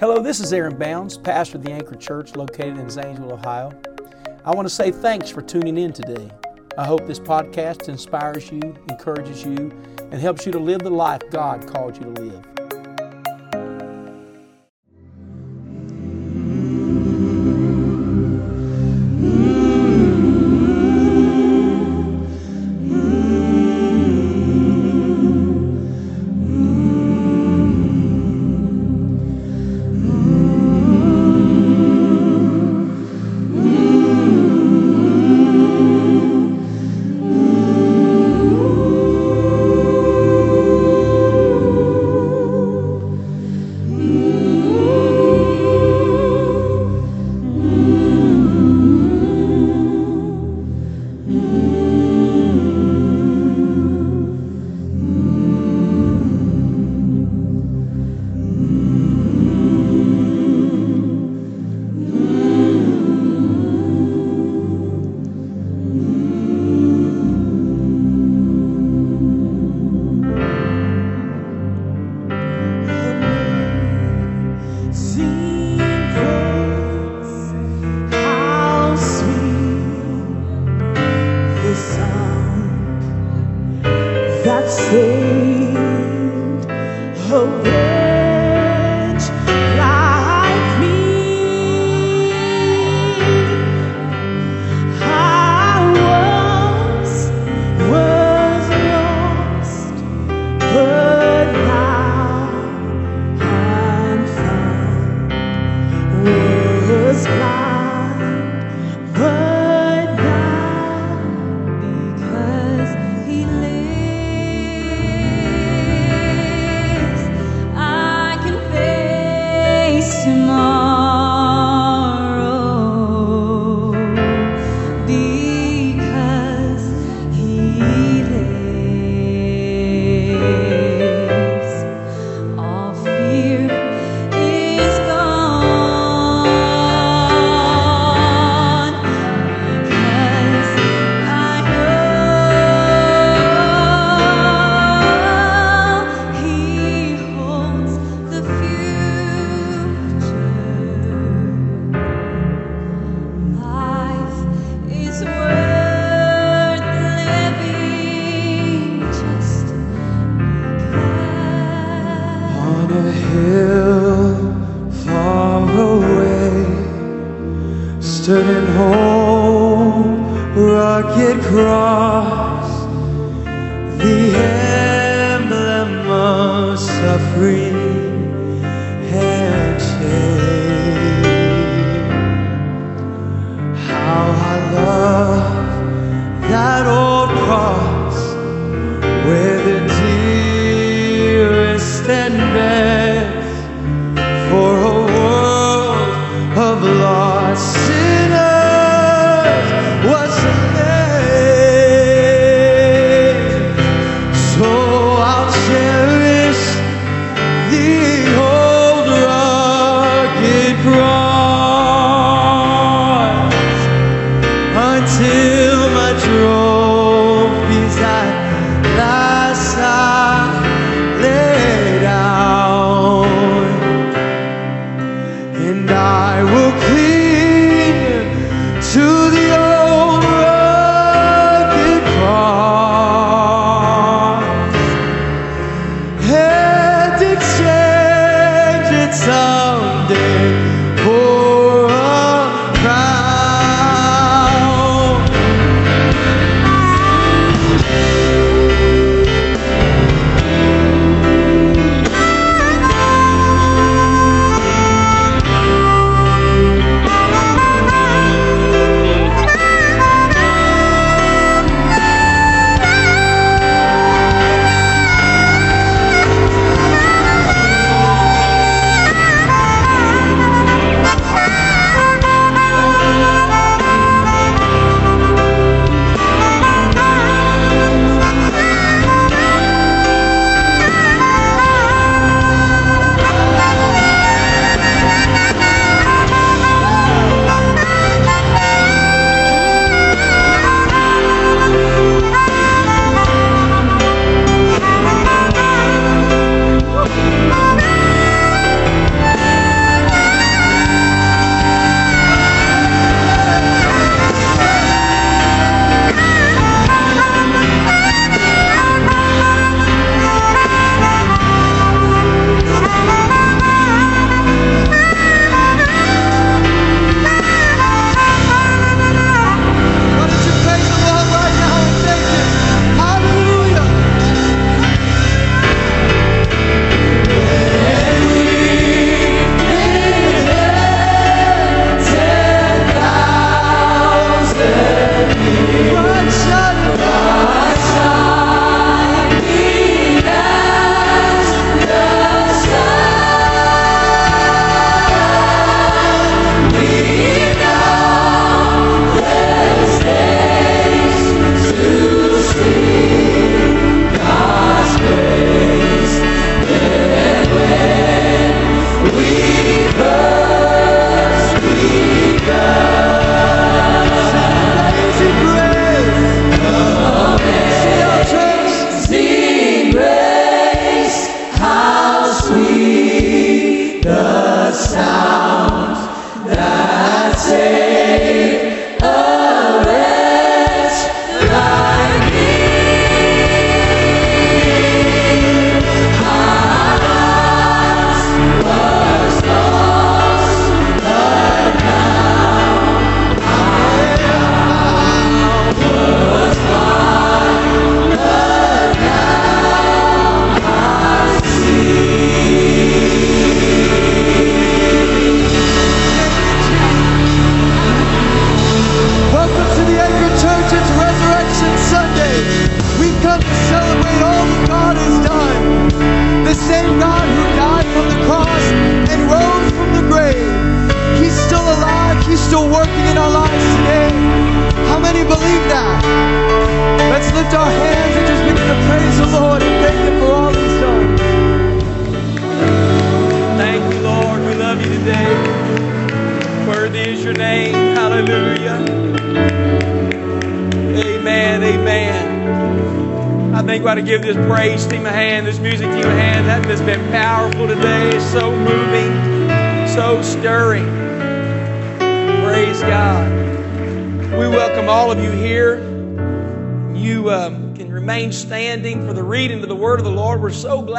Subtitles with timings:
[0.00, 3.72] Hello, this is Aaron Bounds, pastor of the Anchor Church located in Zanesville, Ohio.
[4.44, 6.30] I want to say thanks for tuning in today.
[6.78, 11.22] I hope this podcast inspires you, encourages you, and helps you to live the life
[11.32, 12.57] God called you to live.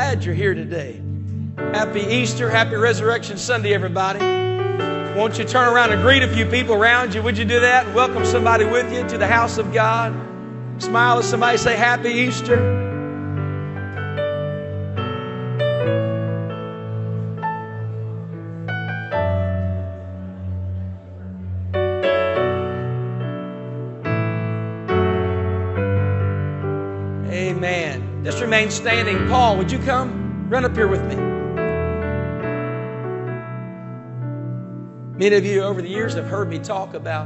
[0.10, 1.00] Glad you're here today.
[1.56, 4.18] Happy Easter, happy Resurrection Sunday, everybody.
[5.16, 7.22] Won't you turn around and greet a few people around you?
[7.22, 7.86] Would you do that?
[7.94, 10.12] Welcome somebody with you to the house of God.
[10.82, 12.89] Smile at somebody, say Happy Easter.
[28.60, 29.26] Remain standing.
[29.30, 30.50] Paul, would you come?
[30.50, 31.16] Run up here with me.
[35.18, 37.26] Many of you over the years have heard me talk about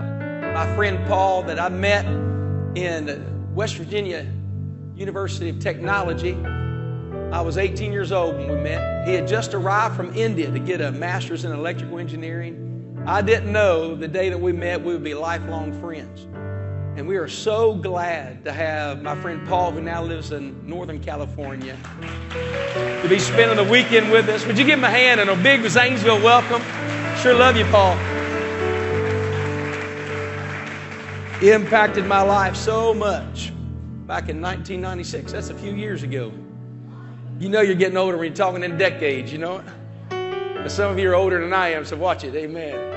[0.53, 2.05] my friend Paul that I met
[2.75, 4.31] in West Virginia
[4.95, 6.35] University of Technology.
[7.31, 9.07] I was 18 years old when we met.
[9.07, 13.03] He had just arrived from India to get a master's in electrical engineering.
[13.07, 16.27] I didn't know the day that we met we would be lifelong friends.
[16.95, 20.99] And we are so glad to have my friend Paul, who now lives in Northern
[20.99, 21.75] California,
[23.01, 24.45] to be spending the weekend with us.
[24.45, 26.61] Would you give him a hand and a big Zanesville welcome?
[27.17, 27.95] Sure love you, Paul.
[31.39, 33.51] He impacted my life so much
[34.05, 35.31] back in 1996.
[35.31, 36.31] That's a few years ago.
[37.39, 39.63] You know you're getting older when you're talking in decades, you know
[40.11, 40.69] it?
[40.69, 42.35] Some of you are older than I am, so watch it.
[42.35, 42.92] Amen.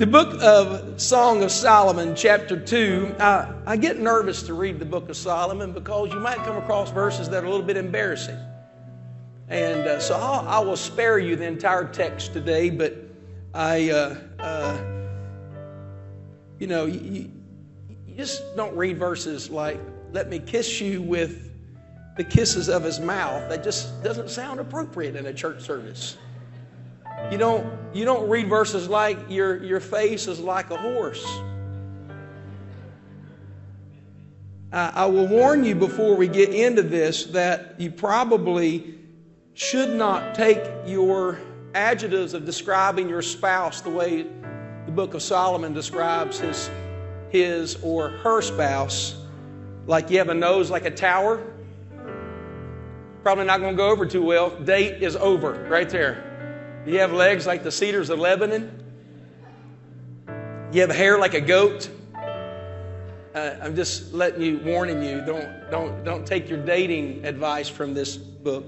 [0.00, 4.86] The book of Song of Solomon, chapter 2, I, I get nervous to read the
[4.86, 8.38] book of Solomon because you might come across verses that are a little bit embarrassing.
[9.48, 12.96] And uh, so I'll, I will spare you the entire text today, but
[13.52, 14.78] I, uh, uh,
[16.58, 17.30] you know, you,
[18.06, 19.78] you just don't read verses like,
[20.12, 21.52] let me kiss you with
[22.16, 23.50] the kisses of his mouth.
[23.50, 26.16] That just doesn't sound appropriate in a church service.
[27.30, 31.24] You don't, you don't read verses like your, your face is like a horse.
[34.72, 38.94] I, I will warn you before we get into this that you probably
[39.54, 41.40] should not take your
[41.74, 44.22] adjectives of describing your spouse the way
[44.86, 46.70] the book of Solomon describes his,
[47.30, 49.16] his or her spouse.
[49.86, 51.44] Like you have a nose like a tower.
[53.22, 54.50] Probably not going to go over too well.
[54.50, 56.29] Date is over right there.
[56.86, 58.84] You have legs like the cedars of Lebanon.
[60.72, 61.90] You have hair like a goat.
[63.34, 65.20] Uh, I'm just letting you, warning you.
[65.24, 68.64] Don't, don't, don't take your dating advice from this book.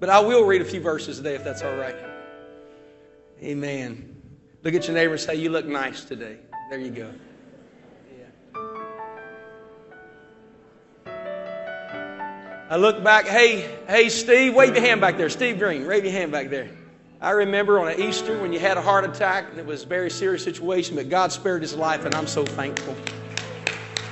[0.00, 1.96] But I will read a few verses today if that's all right.
[3.42, 4.16] Amen.
[4.62, 6.38] Look at your neighbor and say, You look nice today.
[6.70, 7.12] There you go.
[8.18, 8.26] Yeah.
[12.70, 15.30] I look back, hey, hey, Steve, wave your hand back there.
[15.30, 16.68] Steve Green, wave your hand back there.
[17.20, 20.08] I remember on Easter when you had a heart attack and it was a very
[20.08, 22.94] serious situation, but God spared his life, and I'm so thankful.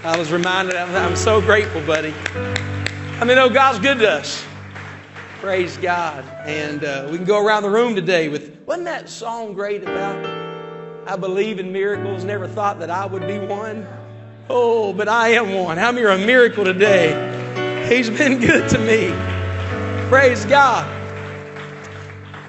[0.03, 2.13] I was reminded, I'm so grateful, buddy.
[2.35, 4.45] I mean, oh, God's good to us.
[5.39, 6.25] Praise God.
[6.47, 10.27] And uh, we can go around the room today with, wasn't that song great about
[11.07, 12.25] I believe in miracles?
[12.25, 13.87] Never thought that I would be one.
[14.51, 15.79] Oh, but I am one.
[15.79, 17.87] How many are a miracle today?
[17.89, 19.11] He's been good to me.
[20.09, 20.96] Praise God.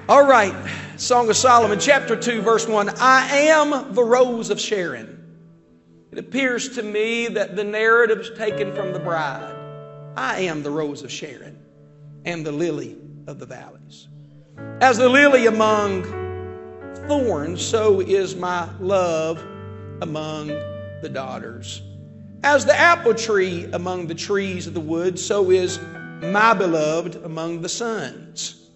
[0.10, 0.56] All right,
[0.96, 2.92] Song of Solomon, chapter 2, verse 1.
[2.98, 5.22] I am the rose of Sharon.
[6.14, 9.54] It appears to me that the narrative is taken from the bride.
[10.16, 11.62] I am the rose of Sharon
[12.24, 12.96] and the lily
[13.28, 14.08] of the valleys.
[14.80, 16.04] As the lily among
[17.10, 19.46] thorns, so is my love
[20.02, 20.48] among
[21.02, 21.82] the daughters.
[22.44, 25.82] As the apple tree among the trees of the wood, so is
[26.22, 28.67] my beloved among the sons.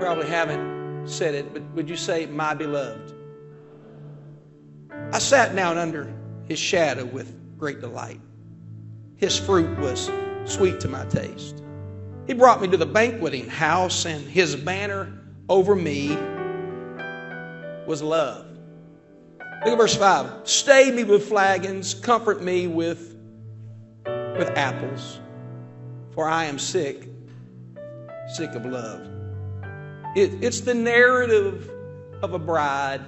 [0.00, 3.14] Probably haven't said it, but would you say, my beloved?
[5.12, 6.12] I sat down under
[6.46, 8.20] his shadow with great delight.
[9.16, 10.10] His fruit was
[10.44, 11.62] sweet to my taste.
[12.26, 15.12] He brought me to the banqueting house, and his banner
[15.48, 16.16] over me
[17.86, 18.46] was love.
[19.64, 20.48] Look at verse 5.
[20.48, 23.16] Stay me with flagons, comfort me with,
[24.04, 25.20] with apples,
[26.12, 27.08] for I am sick,
[28.34, 29.13] sick of love.
[30.14, 31.68] It, it's the narrative
[32.22, 33.00] of a bride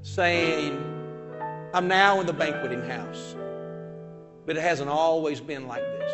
[0.00, 0.72] saying,
[1.74, 3.36] I'm now in the banqueting house,
[4.46, 6.12] but it hasn't always been like this.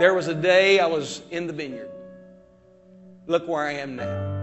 [0.00, 1.90] There was a day I was in the vineyard.
[3.28, 4.38] Look where I am now.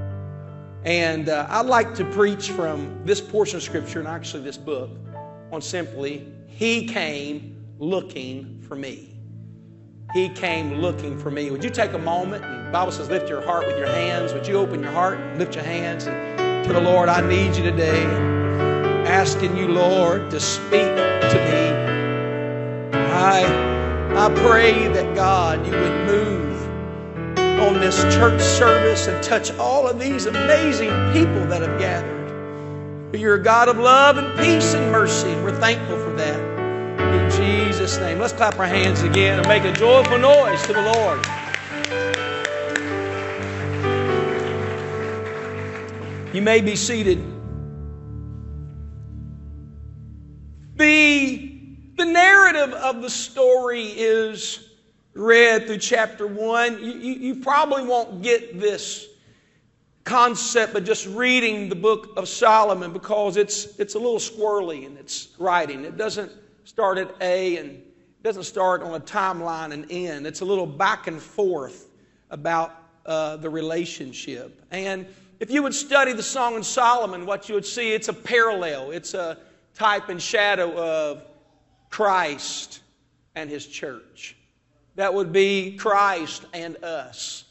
[0.86, 4.91] And uh, I'd like to preach from this portion of Scripture, and actually this book,
[5.51, 9.14] on simply, He came looking for me.
[10.15, 11.51] He came looking for me.
[11.51, 12.45] Would you take a moment?
[12.45, 14.31] And Bible says, lift your heart with your hands.
[14.31, 17.53] Would you open your heart, and lift your hands, and to the Lord, I need
[17.57, 18.05] you today.
[19.05, 22.98] Asking you, Lord, to speak to me.
[22.98, 23.43] I,
[24.15, 26.62] I pray that God, you would move
[27.60, 33.19] on this church service and touch all of these amazing people that have gathered.
[33.19, 35.98] You're a God of love and peace and mercy, and we're thankful
[37.86, 38.18] Jesus' name.
[38.18, 41.24] Let's clap our hands again and make a joyful noise to the Lord.
[46.34, 47.24] You may be seated.
[50.77, 51.60] The,
[51.96, 54.68] the narrative of the story is
[55.13, 59.10] read through chapter 1, you, you, you probably won't get this
[60.06, 64.98] concept of just reading the book of Solomon because it's, it's a little squirrely in
[64.98, 65.86] its writing.
[65.86, 66.32] It doesn't
[66.65, 67.81] start at A and
[68.24, 70.27] doesn't start on a timeline and end.
[70.27, 71.91] It's a little back and forth
[72.31, 74.62] about uh, the relationship.
[74.72, 75.05] And
[75.39, 78.91] if you would study the Song of Solomon, what you would see, it's a parallel.
[78.91, 79.38] It's a
[79.75, 81.24] type and shadow of
[81.89, 82.81] Christ
[83.36, 84.36] and his church.
[84.95, 87.43] That would be Christ and us,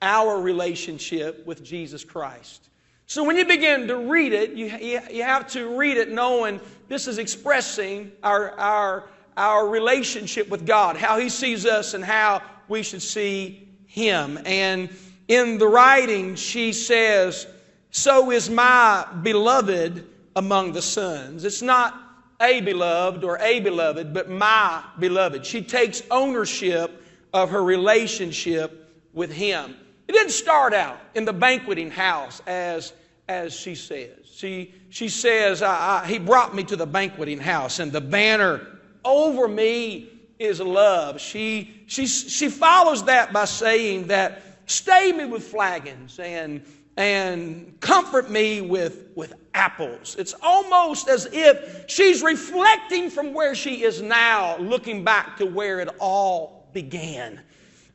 [0.00, 2.70] our relationship with Jesus Christ.
[3.12, 4.72] So when you begin to read it, you,
[5.10, 10.96] you have to read it knowing this is expressing our, our, our relationship with God,
[10.96, 14.38] how He sees us and how we should see Him.
[14.46, 14.88] And
[15.28, 17.46] in the writing, she says,
[17.90, 21.44] So is my beloved among the sons.
[21.44, 21.94] It's not
[22.40, 25.44] a beloved or a beloved, but my beloved.
[25.44, 27.04] She takes ownership
[27.34, 29.76] of her relationship with him.
[30.08, 32.94] It didn't start out in the banqueting house as,
[33.28, 34.18] as she says.
[34.24, 38.66] She, she says, I, I, He brought me to the banqueting house, and the banner
[39.04, 41.20] over me is love.
[41.20, 46.64] She, she, she follows that by saying that, Stay me with flagons and
[46.96, 50.16] and comfort me with, with apples.
[50.18, 55.80] It's almost as if she's reflecting from where she is now, looking back to where
[55.80, 57.40] it all began.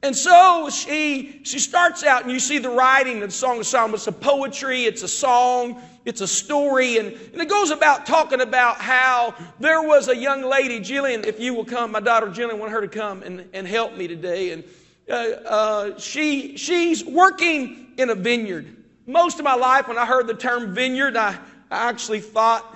[0.04, 3.66] And so she, she starts out, and you see the writing of the Song of
[3.66, 3.96] Solomon.
[3.96, 8.40] It's a poetry, it's a song, it's a story, and, and it goes about talking
[8.40, 12.60] about how there was a young lady, Jillian, if you will come, my daughter Jillian,
[12.60, 14.52] want her to come and, and help me today.
[14.52, 14.64] And
[15.10, 18.76] uh, uh, she, she's working in a vineyard.
[19.08, 21.40] Most of my life, when I heard the term vineyard, I,
[21.72, 22.76] I actually thought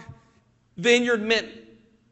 [0.75, 1.49] vineyard meant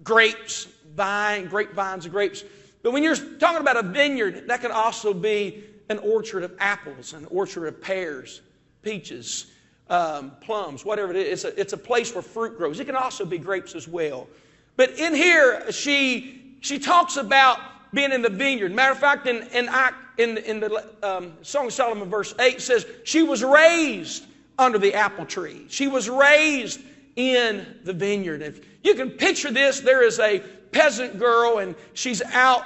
[0.04, 2.44] grapes, vine, grapevines grapes.
[2.82, 7.14] But when you're talking about a vineyard, that can also be an orchard of apples,
[7.14, 8.42] an orchard of pears,
[8.84, 9.48] peaches,
[9.90, 11.44] um, plums, whatever it is.
[11.44, 12.80] It's a, it's a place where fruit grows.
[12.80, 14.28] It can also be grapes as well.
[14.76, 17.60] But in here, she, she talks about
[17.94, 18.72] being in the vineyard.
[18.72, 19.70] Matter of fact, in, in,
[20.18, 24.26] in, in the um, Song of Solomon, verse 8 says, She was raised
[24.58, 25.66] under the apple tree.
[25.70, 26.82] She was raised
[27.16, 28.42] in the vineyard.
[28.42, 32.64] If you can picture this, there is a peasant girl and she's out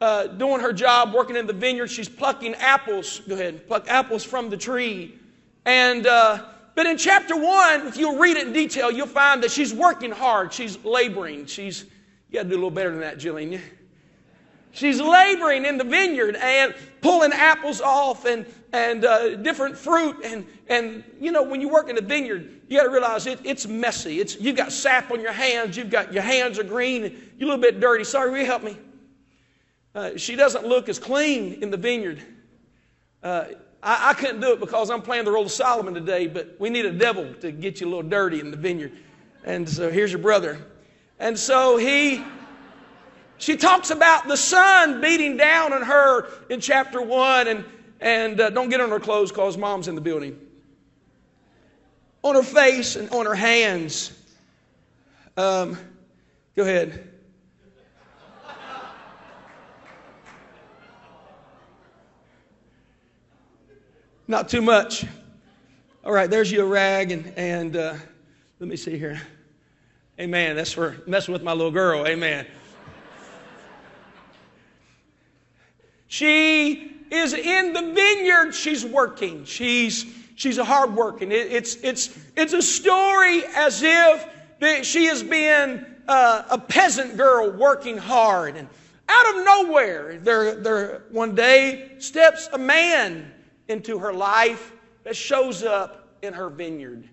[0.00, 1.88] uh, doing her job, working in the vineyard.
[1.88, 3.20] She's plucking apples.
[3.28, 5.18] Go ahead, pluck apples from the tree.
[5.64, 6.44] And, uh,
[6.74, 10.10] but in chapter one, if you'll read it in detail, you'll find that she's working
[10.10, 10.52] hard.
[10.52, 11.46] She's laboring.
[11.46, 11.84] She's,
[12.30, 13.60] you got to do a little better than that, Jillian.
[14.72, 20.16] She's laboring in the vineyard and pulling apples off and, and uh, different fruit.
[20.24, 23.38] And, and, you know, when you work in a vineyard, you got to realize it,
[23.44, 24.20] it's messy.
[24.20, 25.76] It's, you've got sap on your hands.
[25.76, 27.02] You've got, your hands are green.
[27.38, 28.04] You're a little bit dirty.
[28.04, 28.76] Sorry, will you help me?
[29.94, 32.22] Uh, she doesn't look as clean in the vineyard.
[33.22, 33.46] Uh,
[33.82, 36.68] I, I couldn't do it because I'm playing the role of Solomon today, but we
[36.68, 38.92] need a devil to get you a little dirty in the vineyard.
[39.44, 40.58] And so here's your brother.
[41.18, 42.22] And so he,
[43.38, 47.64] she talks about the sun beating down on her in chapter one, and,
[48.00, 50.38] and uh, don't get on her clothes because mom's in the building.
[52.22, 54.12] On her face and on her hands.
[55.36, 55.78] Um,
[56.54, 57.12] go ahead.
[64.28, 65.04] Not too much.
[66.04, 67.94] All right, there's your rag, and, and uh,
[68.58, 69.20] let me see here.
[70.18, 70.56] Amen.
[70.56, 72.06] That's for messing with my little girl.
[72.06, 72.46] Amen.
[76.08, 78.52] She is in the vineyard.
[78.52, 79.44] She's working.
[79.44, 81.32] She's she's a hard working.
[81.32, 84.28] It, it's it's it's a story as if
[84.60, 88.68] that she has been uh, a peasant girl working hard, and
[89.08, 93.32] out of nowhere, there there one day steps a man
[93.68, 94.72] into her life
[95.04, 97.08] that shows up in her vineyard.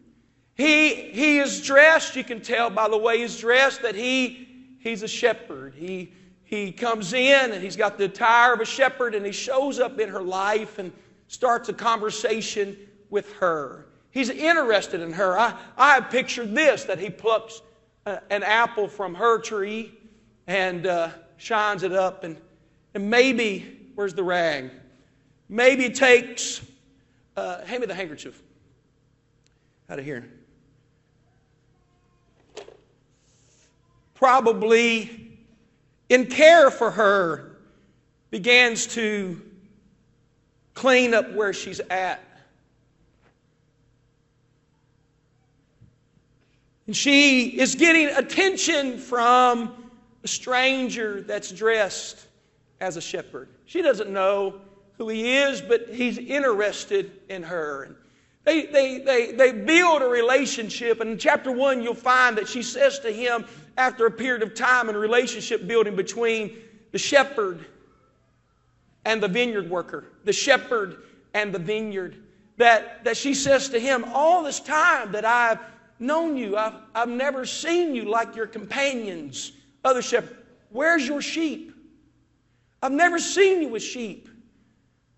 [0.55, 5.01] He, he is dressed, you can tell by the way he's dressed that he, he's
[5.03, 5.73] a shepherd.
[5.73, 6.13] He,
[6.53, 9.99] he comes in and he's got the attire of a shepherd and he shows up
[9.99, 10.91] in her life and
[11.27, 12.77] starts a conversation
[13.09, 13.87] with her.
[14.11, 15.37] He's interested in her.
[15.37, 17.61] I, I pictured this that he plucks
[18.05, 19.97] a, an apple from her tree
[20.45, 22.37] and uh, shines it up, and,
[22.93, 24.69] and maybe, where's the rag?
[25.49, 26.61] Maybe takes,
[27.35, 28.39] uh, hand me the handkerchief
[29.89, 30.29] out of here.
[34.23, 35.22] probably
[36.09, 37.57] in care for her,
[38.29, 39.41] begins to
[40.73, 42.19] clean up where she's at.
[46.87, 49.91] And she is getting attention from
[50.23, 52.27] a stranger that's dressed
[52.81, 53.49] as a shepherd.
[53.65, 54.59] She doesn't know
[54.97, 57.83] who he is, but he's interested in her.
[57.83, 57.95] And
[58.43, 60.99] they, they, they, they build a relationship.
[60.99, 63.45] And in chapter 1, you'll find that she says to him,
[63.77, 66.57] after a period of time and relationship building between
[66.91, 67.65] the shepherd
[69.05, 72.17] and the vineyard worker, the shepherd and the vineyard,
[72.57, 75.59] that, that she says to him, All this time that I've
[75.99, 80.39] known you, I've, I've never seen you like your companions, other shepherds.
[80.69, 81.73] Where's your sheep?
[82.81, 84.27] I've never seen you with sheep.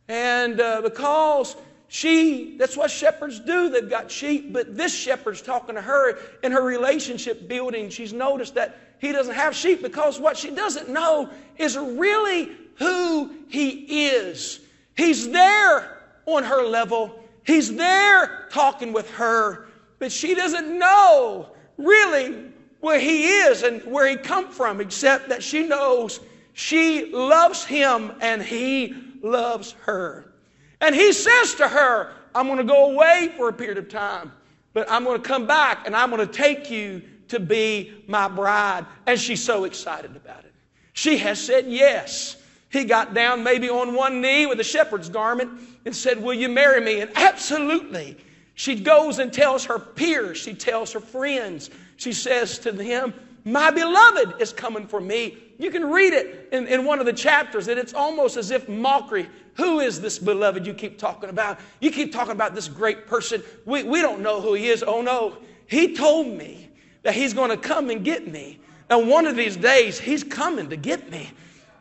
[0.08, 1.56] And uh, because
[1.96, 3.70] she, that's what shepherds do.
[3.70, 7.90] They've got sheep, but this shepherd's talking to her in her relationship building.
[7.90, 13.34] She's noticed that he doesn't have sheep because what she doesn't know is really who
[13.48, 14.60] he is.
[14.98, 22.52] He's there on her level, he's there talking with her, but she doesn't know really
[22.82, 26.20] where he is and where he come from, except that she knows
[26.52, 30.35] she loves him and he loves her.
[30.82, 34.32] And he says to her, I'm going to go away for a period of time,
[34.74, 38.28] but I'm going to come back and I'm going to take you to be my
[38.28, 38.86] bride.
[39.08, 40.54] And she's so excited about it.
[40.94, 42.38] She has said yes.
[42.70, 46.50] He got down maybe on one knee with a shepherd's garment and said, Will you
[46.50, 47.02] marry me?
[47.02, 48.18] And absolutely.
[48.56, 53.14] She goes and tells her peers, she tells her friends, she says to them,
[53.46, 55.38] My beloved is coming for me.
[55.60, 58.68] You can read it in, in one of the chapters, that it's almost as if
[58.68, 59.30] mockery.
[59.54, 61.60] Who is this beloved you keep talking about?
[61.80, 63.44] You keep talking about this great person.
[63.66, 64.84] We, we don't know who he is.
[64.86, 66.72] Oh no, he told me
[67.04, 68.60] that he's going to come and get me.
[68.90, 71.30] And one of these days, he's coming to get me.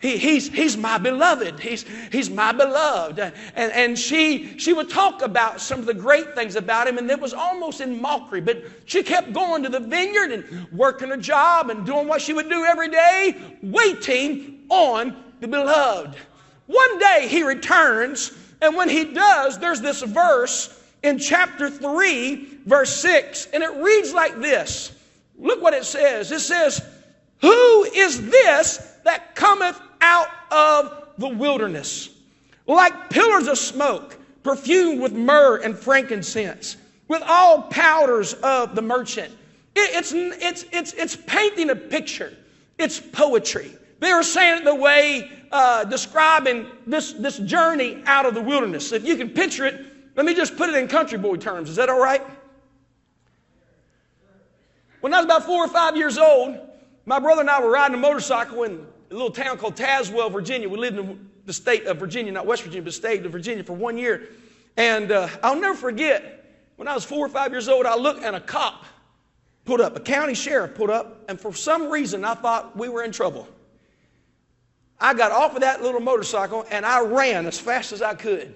[0.05, 1.59] He, he's, he's my beloved.
[1.59, 3.19] He's, he's my beloved.
[3.19, 7.11] And, and she, she would talk about some of the great things about him, and
[7.11, 8.43] it was almost in mockery.
[8.43, 12.35] But she kept going to the vineyard and working a job and doing what she
[12.35, 16.17] would do every day, waiting on the beloved.
[16.67, 22.95] One day he returns, and when he does, there's this verse in chapter 3, verse
[23.01, 24.93] 6, and it reads like this.
[25.39, 26.31] Look what it says.
[26.31, 26.87] It says,
[27.41, 32.11] Who is this that cometh out of the wilderness?
[32.67, 36.77] Like pillars of smoke, perfumed with myrrh and frankincense,
[37.09, 39.33] with all powders of the merchant.
[39.75, 42.33] it's, it's, it's, it's painting a picture,
[42.79, 43.71] it's poetry.
[44.01, 48.93] They were saying the way uh, describing this, this journey out of the wilderness.
[48.93, 49.81] If you can picture it,
[50.17, 51.71] let me just put it in country boy terms.
[51.71, 52.23] Is that all right?
[55.01, 56.59] When I was about four or five years old,
[57.07, 60.69] my brother and I were riding a motorcycle in a little town called Tazewell, Virginia.
[60.69, 63.75] We lived in the state of Virginia, not West Virginia, but state of Virginia for
[63.75, 64.29] one year.
[64.77, 68.25] And uh, I'll never forget, when I was four or five years old, I looked
[68.25, 68.85] and a cop
[69.65, 73.05] put up, a county sheriff put up, and for some reason I thought we were
[73.05, 73.47] in trouble.
[74.99, 78.53] I got off of that little motorcycle and I ran as fast as I could.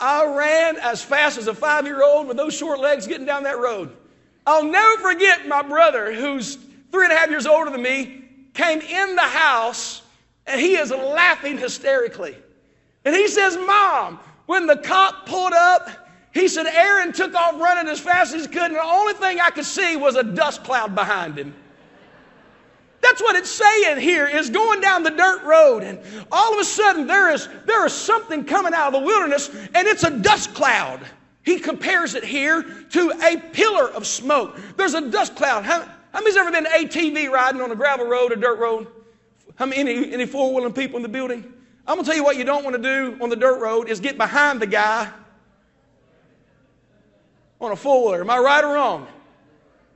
[0.00, 3.44] I ran as fast as a five year old with those short legs getting down
[3.44, 3.96] that road.
[4.46, 6.56] I'll never forget my brother, who's
[6.90, 8.27] three and a half years older than me,
[8.58, 10.02] came in the house
[10.46, 12.36] and he is laughing hysterically.
[13.04, 15.88] And he says, Mom, when the cop pulled up,
[16.34, 19.40] he said Aaron took off running as fast as he could, and the only thing
[19.40, 21.54] I could see was a dust cloud behind him.
[23.00, 26.00] That's what it's saying here is going down the dirt road, and
[26.32, 29.86] all of a sudden there is, there is something coming out of the wilderness, and
[29.86, 31.00] it's a dust cloud.
[31.44, 34.58] He compares it here to a pillar of smoke.
[34.76, 35.64] There's a dust cloud.
[35.64, 38.86] How, how many's ever been ATV riding on a gravel road or dirt road?
[39.56, 41.52] How many, any, any four-wheeling people in the building?
[41.86, 44.00] I'm gonna tell you what you don't want to do on the dirt road is
[44.00, 45.10] get behind the guy
[47.60, 48.20] on a four-wheeler.
[48.20, 49.06] Am I right or wrong?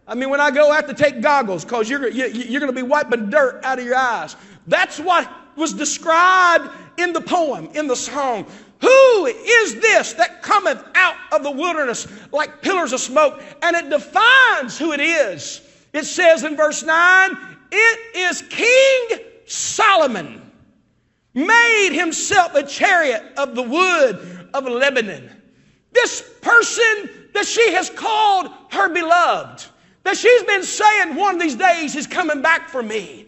[0.07, 2.72] I mean, when I go, I have to take goggles because you're, you, you're going
[2.72, 4.37] to be wiping dirt out of your eyes.
[4.66, 8.46] That's what was described in the poem, in the song.
[8.81, 13.40] Who is this that cometh out of the wilderness like pillars of smoke?
[13.62, 15.61] And it defines who it is.
[15.92, 17.37] It says in verse 9,
[17.70, 20.50] it is King Solomon,
[21.35, 25.31] made himself a chariot of the wood of Lebanon.
[25.92, 29.66] This person that she has called her beloved,
[30.05, 33.26] that she's been saying one of these days is coming back for me.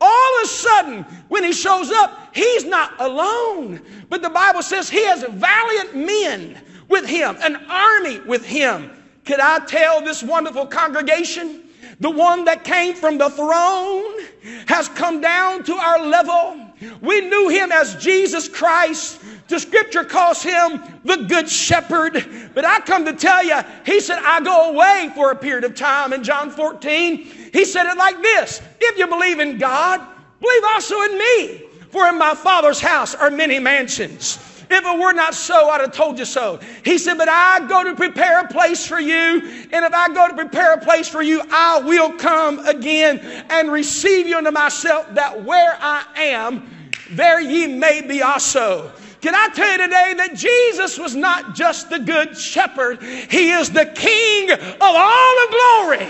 [0.00, 3.80] All of a sudden, when he shows up, he's not alone.
[4.08, 8.90] But the Bible says he has valiant men with him, an army with him.
[9.24, 11.62] Could I tell this wonderful congregation?
[12.00, 14.20] The one that came from the throne
[14.66, 16.60] has come down to our level.
[17.00, 19.20] We knew him as Jesus Christ.
[19.48, 22.50] The scripture calls him the good shepherd.
[22.54, 23.56] But I come to tell you,
[23.86, 26.12] he said, I go away for a period of time.
[26.12, 27.16] In John 14,
[27.52, 30.00] he said it like this If you believe in God,
[30.40, 31.62] believe also in me.
[31.90, 34.55] For in my Father's house are many mansions.
[34.68, 36.58] If it were not so, I'd have told you so.
[36.84, 39.42] He said, But I go to prepare a place for you.
[39.72, 43.70] And if I go to prepare a place for you, I will come again and
[43.70, 46.68] receive you unto myself, that where I am,
[47.10, 48.90] there ye may be also.
[49.20, 53.70] Can I tell you today that Jesus was not just the good shepherd, he is
[53.70, 56.06] the king of all of glory.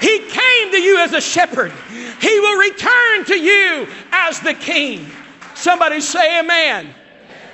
[0.00, 1.72] He came to you as a shepherd.
[2.20, 5.06] He will return to you as the king.
[5.54, 6.94] Somebody say amen.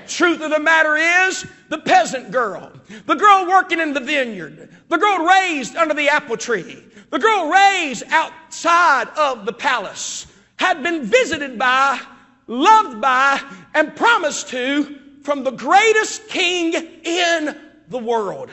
[0.09, 2.73] Truth of the matter is, the peasant girl,
[3.07, 7.49] the girl working in the vineyard, the girl raised under the apple tree, the girl
[7.49, 12.01] raised outside of the palace, had been visited by,
[12.49, 13.41] loved by,
[13.75, 17.57] and promised to from the greatest king in
[17.89, 18.51] the world.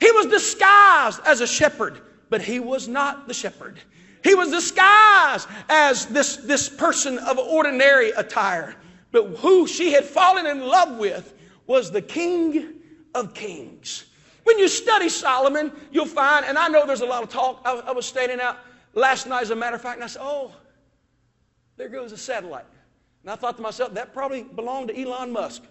[0.00, 3.78] He was disguised as a shepherd, but he was not the shepherd.
[4.22, 8.76] He was disguised as this, this person of ordinary attire.
[9.10, 11.34] But who she had fallen in love with
[11.66, 12.74] was the King
[13.14, 14.04] of Kings.
[14.44, 17.60] When you study Solomon, you'll find, and I know there's a lot of talk.
[17.64, 18.58] I, I was standing out
[18.94, 20.52] last night, as a matter of fact, and I said, Oh,
[21.76, 22.64] there goes a satellite.
[23.22, 25.62] And I thought to myself, that probably belonged to Elon Musk.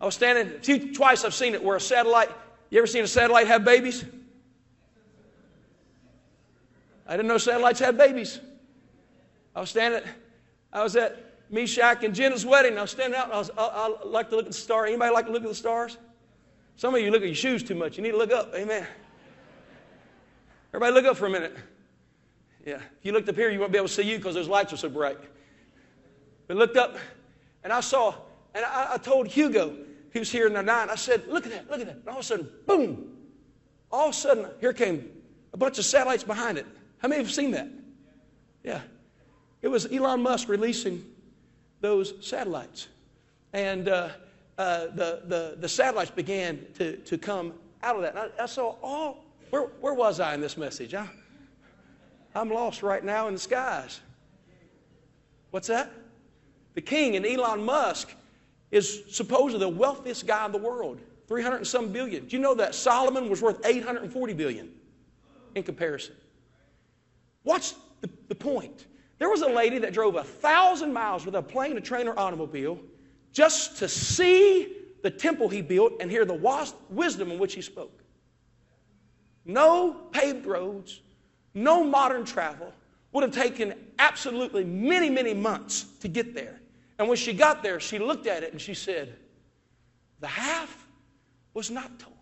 [0.00, 2.30] I was standing, few, twice I've seen it where a satellite,
[2.70, 4.04] you ever seen a satellite have babies?
[7.06, 8.40] I didn't know satellites had babies.
[9.54, 10.02] I was standing,
[10.72, 12.78] I was at Meshach and Jenna's wedding.
[12.78, 14.88] I was standing out I, was, I, I like to look at the stars.
[14.88, 15.98] Anybody like to look at the stars?
[16.76, 17.96] Some of you look at your shoes too much.
[17.96, 18.52] You need to look up.
[18.54, 18.86] Amen.
[20.72, 21.54] Everybody look up for a minute.
[22.66, 22.76] Yeah.
[22.76, 24.72] If you looked up here, you won't be able to see you because those lights
[24.72, 25.18] are so bright.
[26.48, 26.96] But looked up
[27.62, 28.14] and I saw,
[28.54, 29.76] and I, I told Hugo,
[30.14, 31.96] was here in the night, I said, look at that, look at that.
[31.96, 33.16] And all of a sudden, boom.
[33.90, 35.10] All of a sudden, here came
[35.52, 36.66] a bunch of satellites behind it.
[36.98, 37.68] How many have seen that?
[38.64, 38.80] Yeah.
[39.60, 41.04] It was Elon Musk releasing
[41.82, 42.88] those satellites.
[43.52, 44.08] And uh,
[44.56, 48.16] uh, the, the, the satellites began to, to come out of that.
[48.16, 50.94] And I, I saw all, where, where was I in this message?
[50.94, 51.06] I,
[52.34, 54.00] I'm lost right now in the skies.
[55.50, 55.92] What's that?
[56.74, 58.14] The king and Elon Musk
[58.70, 60.98] is supposedly the wealthiest guy in the world.
[61.28, 62.26] 300 and some billion.
[62.26, 64.70] Do you know that Solomon was worth 840 billion
[65.54, 66.14] in comparison?
[67.42, 68.86] What's the, the point?
[69.22, 72.18] There was a lady that drove a thousand miles with a plane, a train, or
[72.18, 72.80] automobile
[73.32, 76.34] just to see the temple he built and hear the
[76.90, 78.02] wisdom in which he spoke.
[79.44, 81.02] No paved roads,
[81.54, 82.72] no modern travel.
[83.12, 86.60] Would have taken absolutely many, many months to get there.
[86.98, 89.14] And when she got there, she looked at it and she said,
[90.18, 90.84] The half
[91.54, 92.16] was not told.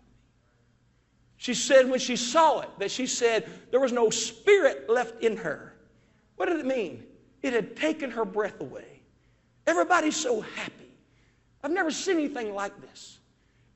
[1.37, 5.37] She said when she saw it, that she said there was no spirit left in
[5.37, 5.70] her.
[6.41, 7.03] What did it mean?
[7.43, 9.03] It had taken her breath away.
[9.67, 10.89] Everybody's so happy.
[11.63, 13.19] I've never seen anything like this.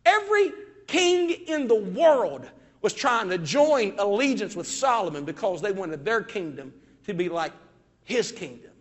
[0.04, 0.51] Every
[0.88, 2.49] king in the world
[2.82, 6.73] was trying to join allegiance with Solomon because they wanted their kingdom
[7.06, 7.51] to be like
[8.04, 8.71] his kingdom.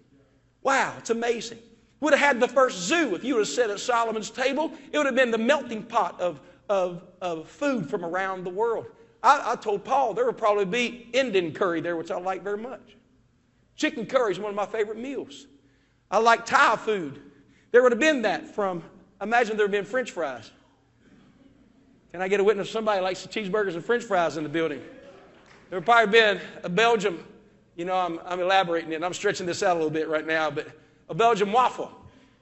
[0.62, 1.58] Wow, it's amazing.
[2.00, 4.72] Would have had the first zoo if you would have sat at Solomon's table.
[4.92, 8.86] It would have been the melting pot of, of, of food from around the world.
[9.22, 12.56] I, I told Paul there would probably be Indian curry there, which I like very
[12.56, 12.96] much.
[13.76, 15.46] Chicken curry is one of my favorite meals.
[16.10, 17.20] I like Thai food.
[17.72, 18.82] There would have been that from,
[19.20, 20.50] imagine there would have been French fries.
[22.12, 22.70] Can I get a witness?
[22.70, 24.80] Somebody likes the cheeseburgers and French fries in the building.
[25.68, 27.24] There would probably been a Belgium,
[27.74, 30.24] you know, I'm, I'm elaborating it, and I'm stretching this out a little bit right
[30.24, 30.68] now, but
[31.08, 31.90] a Belgium waffle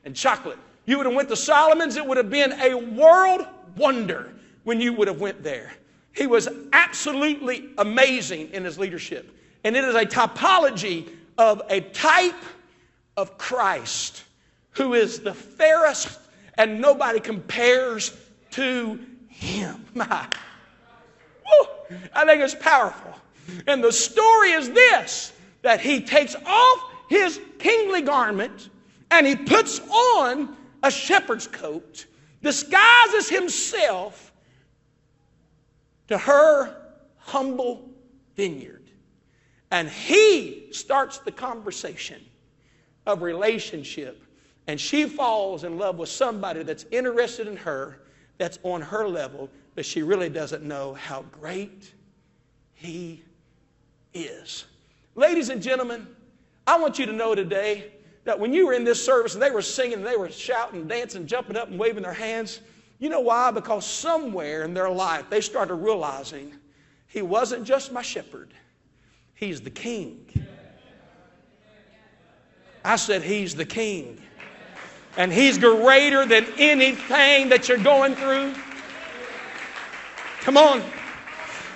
[0.04, 0.58] and chocolate.
[0.84, 4.92] You would have went to Solomon's, it would have been a world wonder when you
[4.92, 5.72] would have went there.
[6.14, 9.34] He was absolutely amazing in his leadership.
[9.64, 11.08] And it is a typology
[11.42, 12.40] of a type
[13.16, 14.22] of Christ
[14.70, 16.20] who is the fairest
[16.56, 18.16] and nobody compares
[18.52, 19.84] to him.
[19.96, 20.28] I
[22.24, 23.12] think it's powerful.
[23.66, 28.70] And the story is this that he takes off his kingly garment
[29.10, 32.06] and he puts on a shepherd's coat,
[32.40, 34.32] disguises himself
[36.06, 36.76] to her
[37.18, 37.90] humble
[38.36, 38.81] vineyard.
[39.72, 42.22] And he starts the conversation
[43.06, 44.22] of relationship.
[44.66, 47.98] And she falls in love with somebody that's interested in her,
[48.36, 51.90] that's on her level, but she really doesn't know how great
[52.74, 53.24] he
[54.12, 54.66] is.
[55.14, 56.06] Ladies and gentlemen,
[56.66, 57.92] I want you to know today
[58.24, 60.86] that when you were in this service and they were singing and they were shouting,
[60.86, 62.60] dancing, jumping up and waving their hands,
[62.98, 63.50] you know why?
[63.50, 66.52] Because somewhere in their life they started realizing
[67.06, 68.52] he wasn't just my shepherd,
[69.42, 70.24] he's the king.
[72.84, 74.20] I said, He's the king.
[75.16, 78.54] And He's greater than anything that you're going through.
[80.40, 80.82] Come on.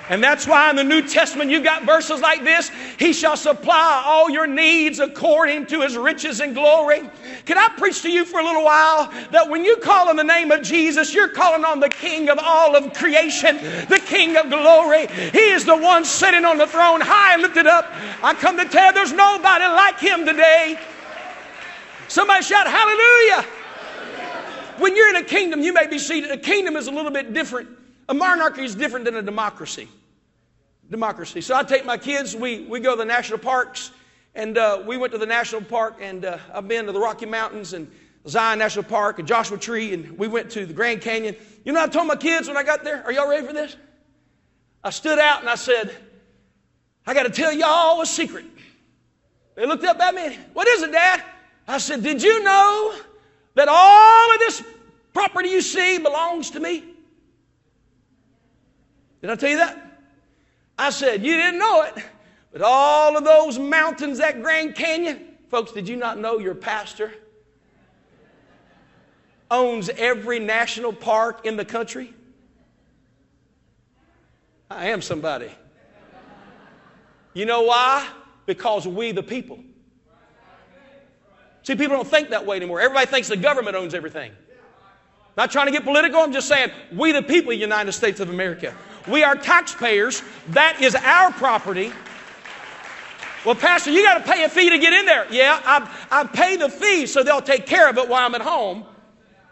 [0.09, 4.03] And that's why in the New Testament you got verses like this He shall supply
[4.07, 7.03] all your needs according to His riches and glory.
[7.45, 10.25] Can I preach to you for a little while that when you call on the
[10.25, 13.57] name of Jesus, you're calling on the King of all of creation,
[13.89, 15.09] the King of glory.
[15.09, 17.93] He is the one sitting on the throne, high and lifted up.
[18.23, 20.79] I come to tell you there's nobody like Him today.
[22.09, 23.45] Somebody shout, Hallelujah!
[24.79, 26.31] When you're in a kingdom, you may be seated.
[26.31, 27.71] A kingdom is a little bit different
[28.09, 29.89] a monarchy is different than a democracy.
[30.91, 31.41] Democracy.
[31.41, 33.91] So I take my kids, we, we go to the national parks,
[34.35, 37.27] and uh, we went to the national park, and uh, I've been to the Rocky
[37.27, 37.91] Mountains and
[38.29, 41.35] Zion National Park and Joshua Tree, and we went to the Grand Canyon.
[41.65, 43.03] You know I told my kids when I got there?
[43.05, 43.77] Are y'all ready for this?
[44.85, 45.97] I stood out and I said,
[47.07, 48.45] I got to tell y'all a secret.
[49.55, 50.39] They looked up at me.
[50.53, 51.23] What is it, Dad?
[51.67, 52.95] I said, Did you know
[53.55, 54.63] that all of this
[55.15, 56.85] property you see belongs to me?
[59.27, 59.99] Did I tell you that?
[60.79, 61.95] I said, You didn't know it,
[62.53, 67.13] but all of those mountains, that Grand Canyon, folks, did you not know your pastor
[69.51, 72.15] owns every national park in the country?
[74.71, 75.51] I am somebody.
[77.35, 78.09] You know why?
[78.47, 79.59] Because we, the people.
[81.65, 82.81] See, people don't think that way anymore.
[82.81, 84.31] Everybody thinks the government owns everything.
[85.37, 88.21] Not trying to get political, I'm just saying we, the people of the United States
[88.21, 88.73] of America.
[89.09, 90.23] We are taxpayers.
[90.49, 91.93] That is our property.
[93.45, 95.27] Well, Pastor, you got to pay a fee to get in there.
[95.31, 98.41] Yeah, I, I pay the fee so they'll take care of it while I'm at
[98.41, 98.85] home.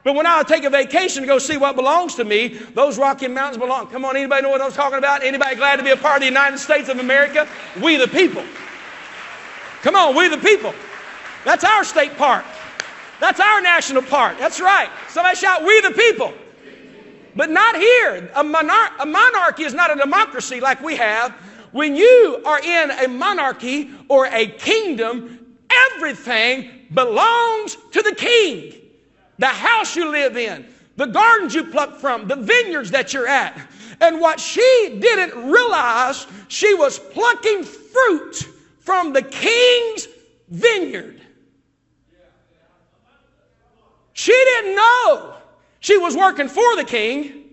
[0.02, 3.28] But when I take a vacation to go see what belongs to me, those Rocky
[3.28, 3.86] Mountains belong.
[3.86, 5.22] Come on, anybody know what I'm talking about?
[5.22, 7.48] Anybody glad to be a part of the United States of America?
[7.80, 8.44] We the people.
[9.82, 10.74] Come on, we the people.
[11.44, 12.44] That's our state park.
[13.20, 14.38] That's our national park.
[14.38, 14.90] That's right.
[15.08, 16.34] Somebody shout, We the people.
[17.36, 18.30] But not here.
[18.34, 21.32] A, monar- a monarchy is not a democracy like we have.
[21.72, 25.56] When you are in a monarchy or a kingdom,
[25.92, 28.74] everything belongs to the king.
[29.38, 30.66] The house you live in,
[30.96, 33.60] the gardens you pluck from, the vineyards that you're at.
[34.00, 40.06] And what she didn't realize, she was plucking fruit from the king's
[40.48, 41.20] vineyard.
[44.12, 45.33] She didn't know
[45.84, 47.44] she was working for the king.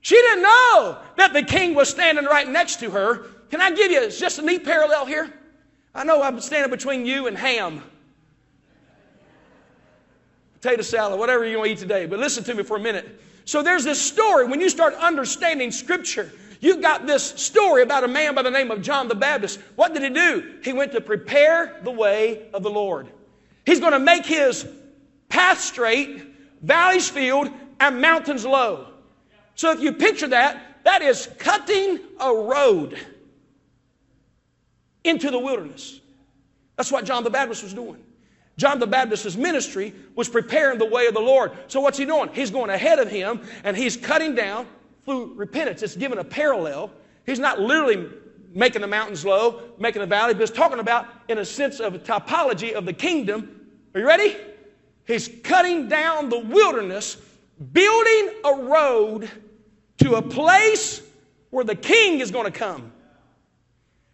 [0.00, 3.26] She didn't know that the king was standing right next to her.
[3.50, 5.30] Can I give you just a neat parallel here?
[5.94, 7.82] I know I'm standing between you and ham,
[10.54, 13.20] potato salad, whatever you want to eat today, but listen to me for a minute.
[13.44, 14.46] So there's this story.
[14.46, 18.70] When you start understanding Scripture, you've got this story about a man by the name
[18.70, 19.60] of John the Baptist.
[19.76, 20.54] What did he do?
[20.64, 23.08] He went to prepare the way of the Lord.
[23.66, 24.66] He's going to make his
[25.28, 26.28] path straight
[26.62, 28.88] valleys filled, and mountains low.
[29.54, 32.98] So if you picture that, that is cutting a road
[35.04, 36.00] into the wilderness.
[36.76, 38.02] That's what John the Baptist was doing.
[38.56, 41.52] John the Baptist's ministry was preparing the way of the Lord.
[41.68, 42.30] So what's he doing?
[42.32, 44.66] He's going ahead of him and he's cutting down
[45.04, 45.82] through repentance.
[45.82, 46.90] It's given a parallel.
[47.24, 48.08] He's not literally
[48.52, 51.98] making the mountains low, making the valley, but talking about in a sense of a
[51.98, 53.66] typology of the kingdom.
[53.94, 54.36] Are you ready?
[55.08, 57.16] He's cutting down the wilderness,
[57.72, 59.30] building a road
[59.96, 61.00] to a place
[61.48, 62.92] where the king is going to come.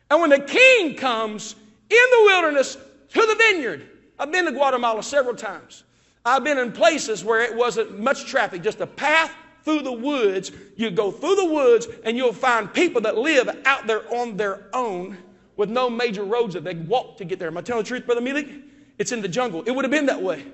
[0.09, 1.57] And when the king comes
[1.90, 3.88] in the wilderness to the vineyard,
[4.20, 5.83] I've been to Guatemala several times.
[6.24, 10.52] I've been in places where it wasn't much traffic, just a path through the woods.
[10.76, 14.66] You go through the woods and you'll find people that live out there on their
[14.72, 15.18] own
[15.57, 17.48] with no major roads that they walk to get there.
[17.48, 18.62] Am I telling the truth, Brother Mealy?
[18.96, 19.64] It's in the jungle.
[19.64, 20.44] It would have been that way.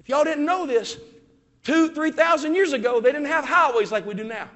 [0.00, 0.98] If y'all didn't know this,
[1.62, 4.48] two, three thousand years ago, they didn't have highways like we do now.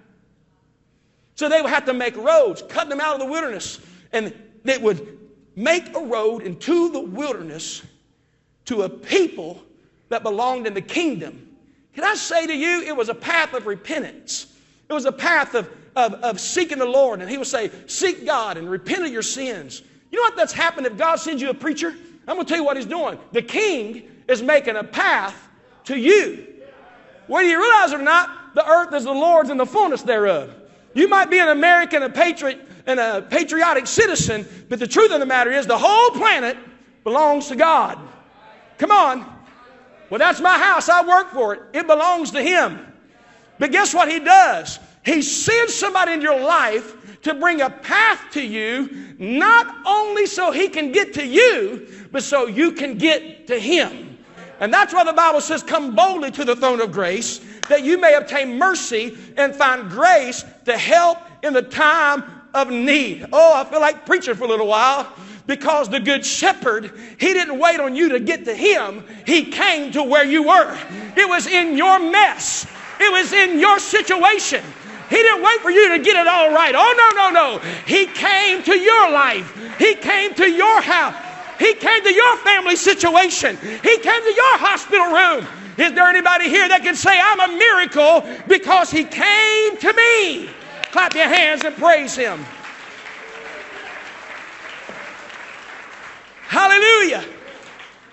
[1.37, 3.80] So they would have to make roads, cut them out of the wilderness,
[4.12, 5.18] and they would
[5.57, 7.83] make a road into the wilderness
[8.66, 9.62] to a people
[10.09, 11.57] that belonged in the kingdom.
[11.94, 14.46] Can I say to you, it was a path of repentance.
[14.88, 17.20] It was a path of, of, of seeking the Lord.
[17.20, 19.83] And he would say, Seek God and repent of your sins.
[20.11, 21.94] You know what that's happened if God sends you a preacher?
[22.26, 23.18] I'm going to tell you what he's doing.
[23.33, 25.49] The king is making a path
[25.85, 26.47] to you.
[27.27, 30.55] Whether you realize it or not, the earth is the Lord's and the fullness thereof.
[30.95, 35.21] You might be an American, a patriot, and a patriotic citizen, but the truth of
[35.21, 36.57] the matter is the whole planet
[37.03, 37.99] belongs to God.
[38.79, 39.35] Come on.
[40.11, 40.89] Well, that's my house.
[40.89, 41.63] I work for it.
[41.73, 42.87] It belongs to Him.
[43.59, 44.79] But guess what He does?
[45.05, 50.51] He sends somebody in your life to bring a path to you, not only so
[50.51, 54.13] He can get to you, but so you can get to Him.
[54.61, 57.99] And that's why the Bible says, Come boldly to the throne of grace, that you
[57.99, 63.27] may obtain mercy and find grace to help in the time of need.
[63.33, 65.12] Oh, I feel like preaching for a little while
[65.47, 69.05] because the good shepherd, he didn't wait on you to get to him.
[69.27, 70.79] He came to where you were.
[71.17, 72.67] It was in your mess.
[73.01, 74.64] It was in your situation.
[75.11, 76.75] He didn't wait for you to get it all right.
[76.75, 77.59] Oh, no, no, no.
[77.87, 79.79] He came to your life.
[79.79, 81.14] He came to your house.
[81.59, 83.57] He came to your family situation.
[83.57, 85.47] He came to your hospital room.
[85.77, 90.51] Is there anybody here that can say, I'm a miracle because he came to me?
[90.93, 92.45] Clap your hands and praise him.
[96.47, 97.25] Hallelujah.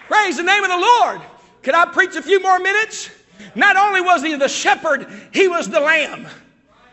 [0.07, 1.21] Praise the name of the Lord.
[1.61, 3.11] Can I preach a few more minutes?
[3.53, 6.27] Not only was he the shepherd, he was the lamb.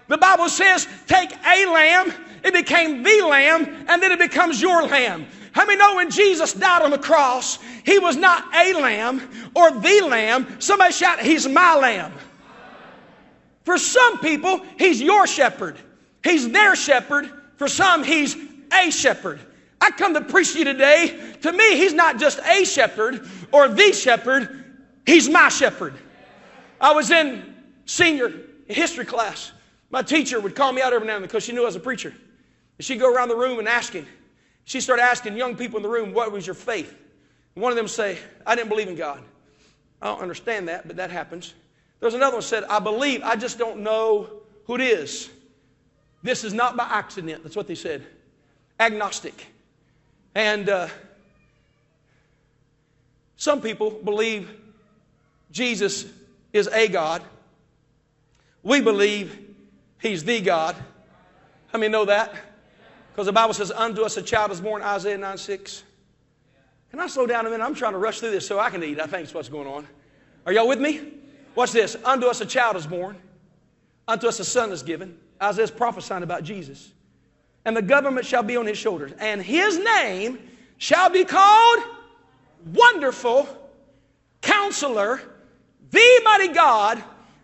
[0.09, 4.83] The Bible says, take a lamb, it became the lamb, and then it becomes your
[4.83, 5.27] lamb.
[5.53, 9.71] How many know when Jesus died on the cross, he was not a lamb or
[9.71, 10.61] the lamb?
[10.61, 12.13] Somebody shout, He's my lamb.
[13.65, 15.77] For some people, He's your shepherd,
[16.23, 17.31] He's their shepherd.
[17.57, 18.37] For some, He's
[18.73, 19.41] a shepherd.
[19.81, 21.37] I come to preach to you today.
[21.43, 24.65] To me, he's not just a shepherd or the shepherd,
[25.07, 25.95] he's my shepherd.
[26.81, 27.55] I was in
[27.87, 28.33] senior
[28.67, 29.53] history class.
[29.91, 31.77] My teacher would call me out every now and then because she knew I was
[31.77, 32.11] a preacher.
[32.11, 34.07] And she'd go around the room and asking.
[34.69, 36.95] She started asking young people in the room, What was your faith?
[37.55, 39.23] One of them say, I didn't believe in God.
[40.03, 41.55] I don't understand that, but that happens.
[42.01, 44.29] There's another one said, I believe, I just don't know
[44.67, 45.31] who it is.
[46.23, 47.45] This is not by accident.
[47.45, 48.05] That's what they said.
[48.79, 49.47] Agnostic.
[50.35, 50.89] And uh,
[53.39, 54.51] some people believe
[55.51, 56.05] Jesus
[56.53, 57.23] is a God.
[58.63, 59.35] We believe
[59.99, 60.77] he's the God.
[61.73, 62.35] How many know that?
[63.19, 65.83] Because the Bible says, Unto us a child is born, Isaiah 9 6.
[66.93, 67.65] Can I slow down a minute?
[67.65, 69.01] I'm trying to rush through this so I can eat.
[69.01, 69.89] I think that's what's going on.
[70.47, 71.01] Are y'all with me?
[71.57, 71.97] Watch this.
[72.05, 73.17] Unto us a child is born,
[74.07, 75.19] unto us a son is given.
[75.43, 76.93] Isaiah's prophesying about Jesus
[77.65, 79.11] and the government shall be on his shoulders.
[79.19, 80.39] And his name
[80.77, 81.83] shall be called
[82.73, 83.49] Wonderful
[84.43, 85.21] Counselor,
[85.91, 87.03] the Mighty God,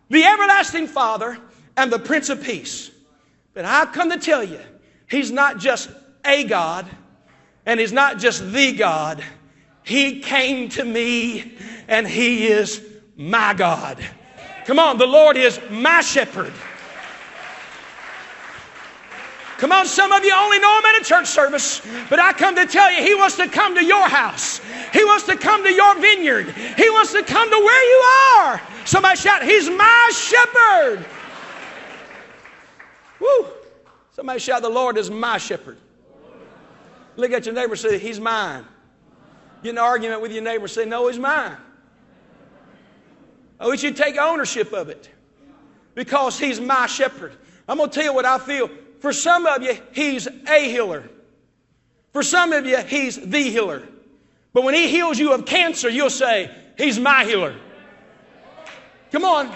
[0.09, 1.37] the Everlasting Father,
[1.77, 2.93] and the Prince of Peace.
[3.55, 4.61] But I've come to tell you,
[5.15, 5.91] he's not just
[6.25, 6.87] a God,
[7.67, 9.23] and he's not just the God.
[9.83, 11.57] He came to me,
[11.89, 12.83] and he is
[13.17, 14.05] my God.
[14.65, 16.53] Come on, the Lord is my shepherd.
[19.59, 22.57] Come on, some of you only know him at a church service, but I come
[22.57, 24.61] to tell you, he wants to come to your house.
[24.93, 26.51] He wants to come to your vineyard.
[26.51, 28.05] He wants to come to where you
[28.39, 28.63] are.
[28.85, 31.07] Somebody shout, He's my shepherd.
[33.21, 33.47] Woo!
[34.15, 35.77] Somebody shout, The Lord is my shepherd.
[37.17, 38.65] Look at your neighbor say, He's mine.
[39.63, 41.57] Get in an argument with your neighbor say, No, He's mine.
[43.61, 45.11] Oh, I wish you'd take ownership of it
[45.95, 47.33] because He's my shepherd.
[47.69, 48.71] I'm going to tell you what I feel.
[49.01, 51.09] For some of you, He's a healer.
[52.13, 53.83] For some of you, He's the healer.
[54.53, 57.57] But when He heals you of cancer, you'll say, He's my healer.
[59.11, 59.53] Come on.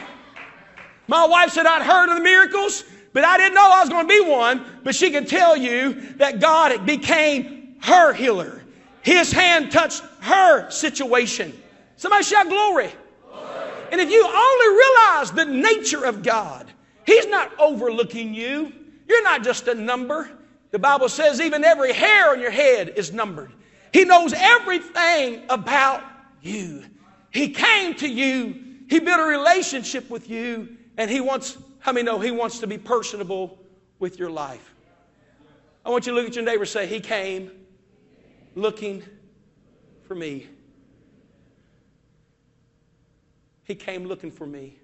[1.06, 2.84] My wife said I'd heard of the miracles,
[3.18, 4.64] but I didn't know I was going to be one.
[4.84, 8.62] But she can tell you that God became her healer.
[9.02, 11.52] His hand touched her situation.
[11.96, 12.92] Somebody shout glory.
[13.28, 13.70] glory.
[13.90, 16.70] And if you only realize the nature of God,
[17.06, 18.72] He's not overlooking you.
[19.08, 20.30] You're not just a number.
[20.70, 23.50] The Bible says even every hair on your head is numbered.
[23.92, 26.04] He knows everything about
[26.40, 26.84] you.
[27.32, 28.62] He came to you.
[28.88, 30.76] He built a relationship with you.
[30.96, 31.58] And He wants,
[31.88, 33.58] how many know He wants to be personable
[33.98, 34.74] with your life?
[35.86, 37.50] I want you to look at your neighbor and say, He came
[38.54, 39.02] looking
[40.06, 40.48] for me.
[43.64, 44.76] He came looking for me.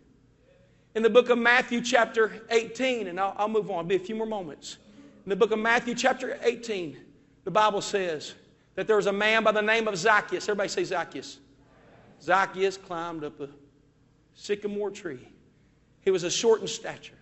[0.95, 4.15] In the book of Matthew, chapter 18, and I'll, I'll move on, be a few
[4.15, 4.79] more moments.
[5.27, 6.97] In the book of Matthew, chapter 18,
[7.45, 8.33] the Bible says
[8.77, 10.45] that there was a man by the name of Zacchaeus.
[10.45, 11.37] Everybody say Zacchaeus.
[12.23, 13.51] Zacchaeus climbed up a
[14.33, 15.29] sycamore tree.
[16.05, 17.15] He was a short in stature.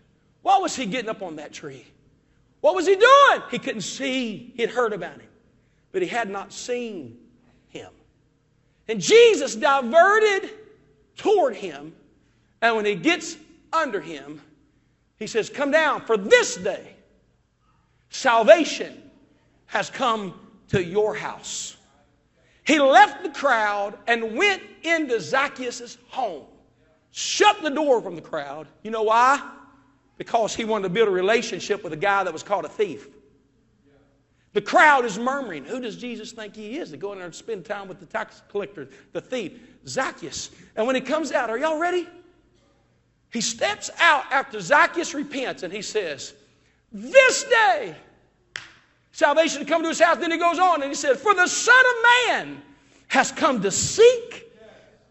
[0.43, 1.87] What was he getting up on that tree?
[2.61, 3.43] What was he doing?
[3.51, 4.53] He couldn't see.
[4.57, 5.29] He'd heard about him,
[5.93, 7.19] but he had not seen
[7.69, 7.91] him.
[8.89, 10.51] And Jesus diverted
[11.17, 11.95] toward him,
[12.61, 13.37] and when he gets
[13.73, 14.41] under him,
[15.19, 16.95] he says, Come down, for this day
[18.11, 19.11] salvation
[19.67, 20.35] has come
[20.69, 21.77] to your house.
[22.65, 26.47] He left the crowd and went into Zacchaeus' home,
[27.13, 28.67] shut the door from the crowd.
[28.83, 29.41] You know why?
[30.19, 33.07] Because he wanted to build a relationship with a guy that was called a thief.
[34.55, 35.65] The crowd is murmuring.
[35.65, 38.07] Who does Jesus think he is to go in there and spend time with the
[38.07, 39.59] tax collector, the thief?
[39.87, 40.51] Zacchaeus.
[40.77, 42.07] And when he comes out, are y'all ready?
[43.33, 46.35] He steps out after Zacchaeus repents and he says,
[46.93, 47.97] This day
[49.13, 50.19] salvation come to his house.
[50.19, 52.63] Then he goes on and he says, For the Son of Man
[53.09, 54.51] has come to seek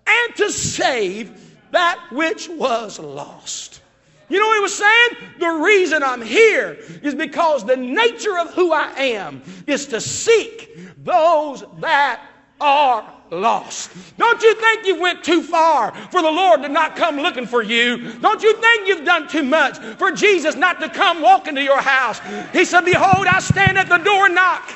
[0.05, 3.81] and to save that which was lost.
[4.29, 5.09] You know what he was saying?
[5.39, 10.77] The reason I'm here is because the nature of who I am is to seek
[11.03, 12.21] those that
[12.61, 13.91] are lost.
[14.17, 17.61] Don't you think you went too far for the Lord to not come looking for
[17.61, 18.13] you?
[18.19, 21.81] Don't you think you've done too much for Jesus not to come walk into your
[21.81, 22.21] house?
[22.53, 24.69] He said, Behold, I stand at the door and knock.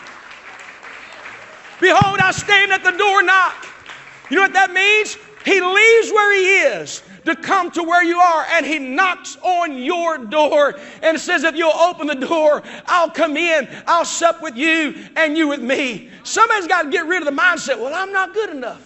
[1.80, 3.68] Behold, I stand at the door and knock.
[4.30, 5.18] You know what that means?
[5.46, 9.78] He leaves where he is to come to where you are and he knocks on
[9.78, 14.58] your door and says, If you'll open the door, I'll come in, I'll sup with
[14.58, 16.10] you and you with me.
[16.24, 18.85] Somebody's got to get rid of the mindset, Well, I'm not good enough.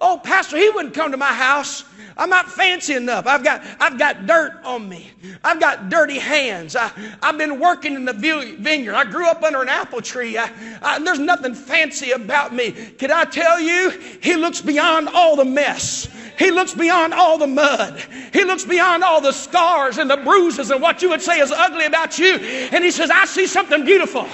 [0.00, 1.84] Oh, Pastor, he wouldn't come to my house.
[2.18, 3.26] I'm not fancy enough.
[3.26, 5.10] I've got, I've got dirt on me.
[5.44, 6.74] I've got dirty hands.
[6.74, 6.90] I,
[7.22, 8.94] I've been working in the vineyard.
[8.94, 10.38] I grew up under an apple tree.
[10.38, 10.50] I,
[10.82, 12.72] I, there's nothing fancy about me.
[12.72, 13.90] Can I tell you?
[14.22, 16.08] He looks beyond all the mess.
[16.38, 17.98] He looks beyond all the mud.
[18.32, 21.50] He looks beyond all the scars and the bruises and what you would say is
[21.50, 22.34] ugly about you.
[22.36, 24.24] And he says, I see something beautiful.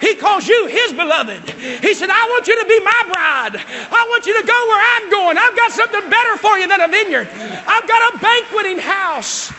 [0.00, 1.50] He calls you his beloved.
[1.50, 3.56] He said, I want you to be my bride.
[3.90, 5.36] I want you to go where I'm going.
[5.36, 7.28] I've got something better for you than a vineyard.
[7.28, 9.52] I've got a banqueting house.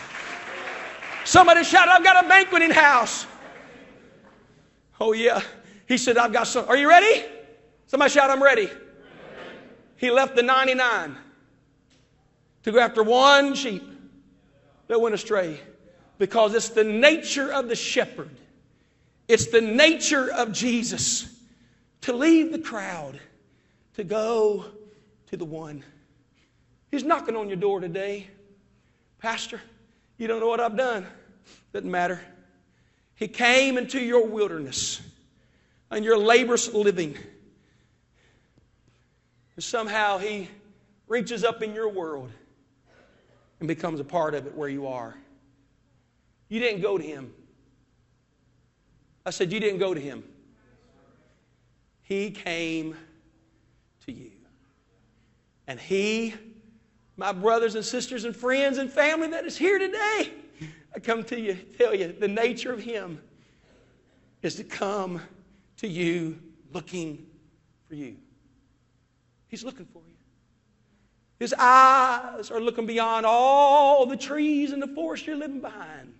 [1.24, 3.26] Somebody shout, I've got a banqueting house.
[4.98, 5.40] Oh, yeah.
[5.86, 6.68] He said, I've got some.
[6.68, 7.24] Are you ready?
[7.86, 8.70] Somebody shout, I'm ready.
[9.96, 11.16] He left the 99
[12.62, 13.84] to go after one sheep
[14.88, 15.60] that went astray
[16.18, 18.30] because it's the nature of the shepherd,
[19.28, 21.28] it's the nature of Jesus
[22.02, 23.18] to leave the crowd
[23.94, 24.64] to go
[25.28, 25.84] to the one.
[26.90, 28.28] He's knocking on your door today.
[29.18, 29.60] Pastor,
[30.18, 31.06] you don't know what I've done.
[31.72, 32.20] Doesn't matter.
[33.14, 35.00] He came into your wilderness
[35.90, 37.16] and your laborious living.
[39.54, 40.48] And somehow he
[41.06, 42.30] reaches up in your world
[43.62, 45.14] and becomes a part of it where you are.
[46.48, 47.32] You didn't go to him.
[49.24, 50.24] I said, You didn't go to him.
[52.02, 52.96] He came
[54.04, 54.32] to you.
[55.68, 56.34] And he,
[57.16, 60.32] my brothers and sisters and friends and family that is here today,
[60.92, 63.20] I come to you, tell you, the nature of him
[64.42, 65.22] is to come
[65.76, 66.36] to you
[66.72, 67.24] looking
[67.88, 68.16] for you.
[69.46, 70.11] He's looking for you.
[71.42, 76.14] His eyes are looking beyond all the trees and the forest you're living behind.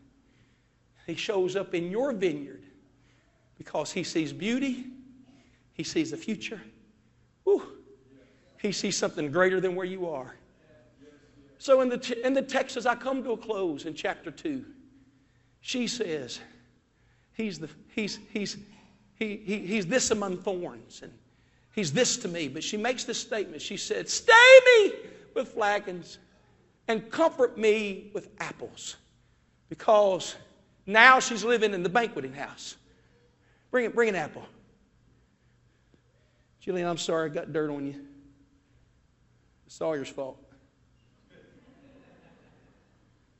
[1.06, 2.64] He shows up in your vineyard
[3.56, 4.86] because he sees beauty,
[5.74, 6.60] he sees the future.
[7.44, 7.62] Whew.
[8.60, 10.34] He sees something greater than where you are.
[11.56, 14.64] so in the, in the text, as I come to a close in chapter 2,
[15.60, 16.40] she says,
[17.34, 18.56] He's, the, he's, he's,
[19.14, 21.12] he, he, he's this among thorns, and
[21.72, 22.48] he's this to me.
[22.48, 23.60] But she makes this statement.
[23.60, 24.92] She said, Stay me
[25.34, 26.18] with flagons
[26.88, 28.96] and comfort me with apples.
[29.68, 30.36] Because
[30.86, 32.76] now she's living in the banqueting house.
[33.70, 34.44] Bring it, bring an apple.
[36.60, 37.94] Julian, I'm sorry I got dirt on you.
[39.66, 40.38] It's Sawyer's fault.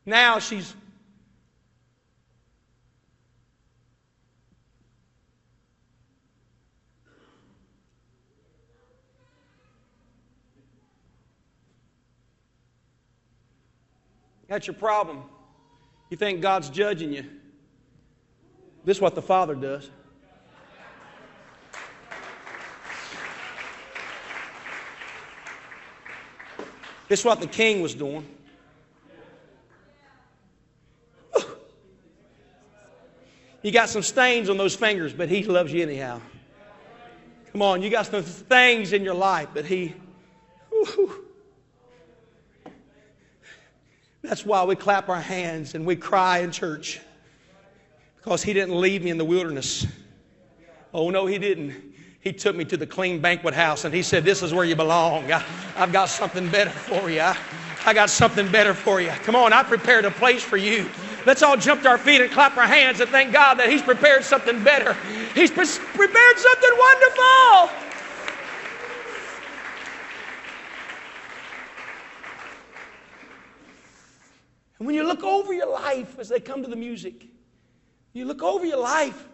[0.05, 0.75] Now she's
[14.53, 15.23] That's your problem.
[16.11, 17.25] You think God's judging you.
[18.85, 19.89] This is what the Father does.
[27.09, 28.27] This is what the king was doing.
[33.63, 36.21] You got some stains on those fingers, but he loves you anyhow.
[37.53, 39.95] Come on, you got some things in your life, but he.
[44.33, 47.01] That's why we clap our hands and we cry in church.
[48.17, 49.87] Because he didn't leave me in the wilderness.
[50.95, 51.75] Oh, no, he didn't.
[52.21, 54.75] He took me to the clean banquet house and he said, This is where you
[54.75, 55.31] belong.
[55.31, 55.41] I,
[55.75, 57.21] have got something better for you.
[57.21, 57.37] I,
[57.85, 59.11] I got something better for you.
[59.11, 60.89] Come on, I prepared a place for you.
[61.27, 63.83] Let's all jump to our feet and clap our hands and thank God that He's
[63.83, 64.95] prepared something better.
[65.35, 67.92] He's pre- prepared something wonderful.
[74.83, 77.29] And when you look over your life as they come to the music,
[78.15, 79.29] you look over your life,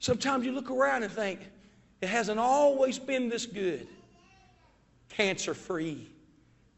[0.00, 1.38] sometimes you look around and think,
[2.00, 3.86] it hasn't always been this good.
[5.08, 6.08] Cancer free,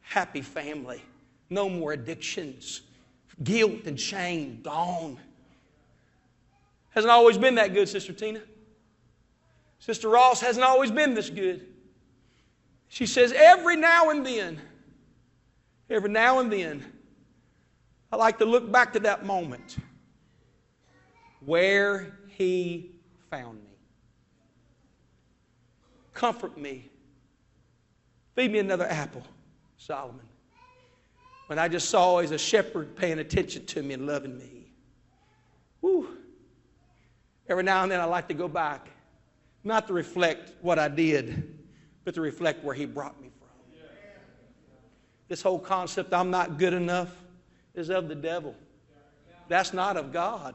[0.02, 1.02] happy family,
[1.48, 2.82] no more addictions,
[3.42, 5.18] guilt and shame gone.
[6.90, 8.42] Hasn't always been that good, Sister Tina.
[9.78, 11.66] Sister Ross hasn't always been this good.
[12.90, 14.60] She says, every now and then,
[15.88, 16.84] every now and then,
[18.12, 19.76] I like to look back to that moment
[21.44, 22.90] where he
[23.30, 23.70] found me.
[26.12, 26.90] Comfort me.
[28.34, 29.22] Feed me another apple,
[29.76, 30.26] Solomon.
[31.46, 34.72] When I just saw as a shepherd paying attention to me and loving me.
[35.80, 36.16] Whew.
[37.48, 38.88] Every now and then I like to go back,
[39.64, 41.58] not to reflect what I did,
[42.04, 43.48] but to reflect where he brought me from.
[45.28, 47.12] This whole concept, I'm not good enough
[47.74, 48.54] is of the devil.
[49.48, 50.54] That's not of God.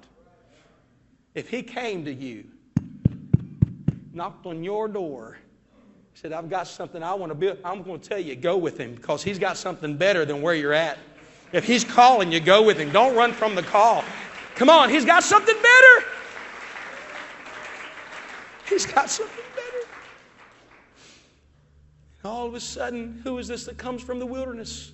[1.34, 2.46] If he came to you,
[4.14, 5.38] knocked on your door,
[6.14, 8.78] said, I've got something I want to build, I'm going to tell you, go with
[8.78, 10.98] him because he's got something better than where you're at.
[11.52, 12.92] If he's calling you, go with him.
[12.92, 14.04] Don't run from the call.
[14.56, 16.08] Come on, he's got something better.
[18.70, 19.88] He's got something better.
[22.24, 24.94] And all of a sudden, who is this that comes from the wilderness?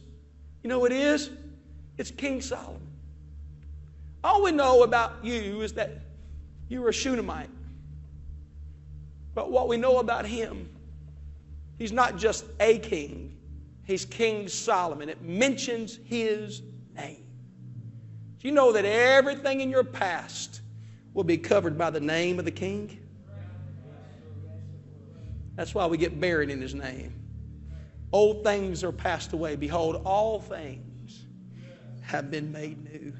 [0.63, 1.29] You know who it is?
[1.97, 2.87] It's King Solomon.
[4.23, 5.91] All we know about you is that
[6.69, 7.49] you were a Shunammite.
[9.33, 10.69] But what we know about him,
[11.77, 13.35] he's not just a king,
[13.85, 15.09] he's King Solomon.
[15.09, 16.61] It mentions his
[16.95, 17.25] name.
[18.39, 20.61] Do you know that everything in your past
[21.13, 22.97] will be covered by the name of the king?
[25.55, 27.13] That's why we get buried in his name.
[28.11, 29.55] Old things are passed away.
[29.55, 30.90] Behold, all things
[32.11, 33.13] have been made new.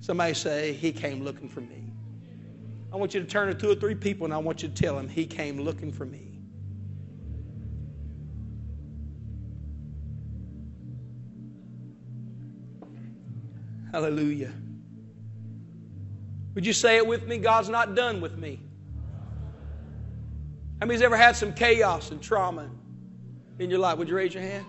[0.00, 1.92] Somebody say, He came looking for me.
[2.92, 4.74] I want you to turn to two or three people and I want you to
[4.74, 6.38] tell them, He came looking for me.
[13.92, 14.52] Hallelujah.
[16.54, 17.38] Would you say it with me?
[17.38, 18.60] God's not done with me.
[20.80, 22.68] How many's ever had some chaos and trauma
[23.58, 23.96] in your life?
[23.96, 24.66] Would you raise your hand?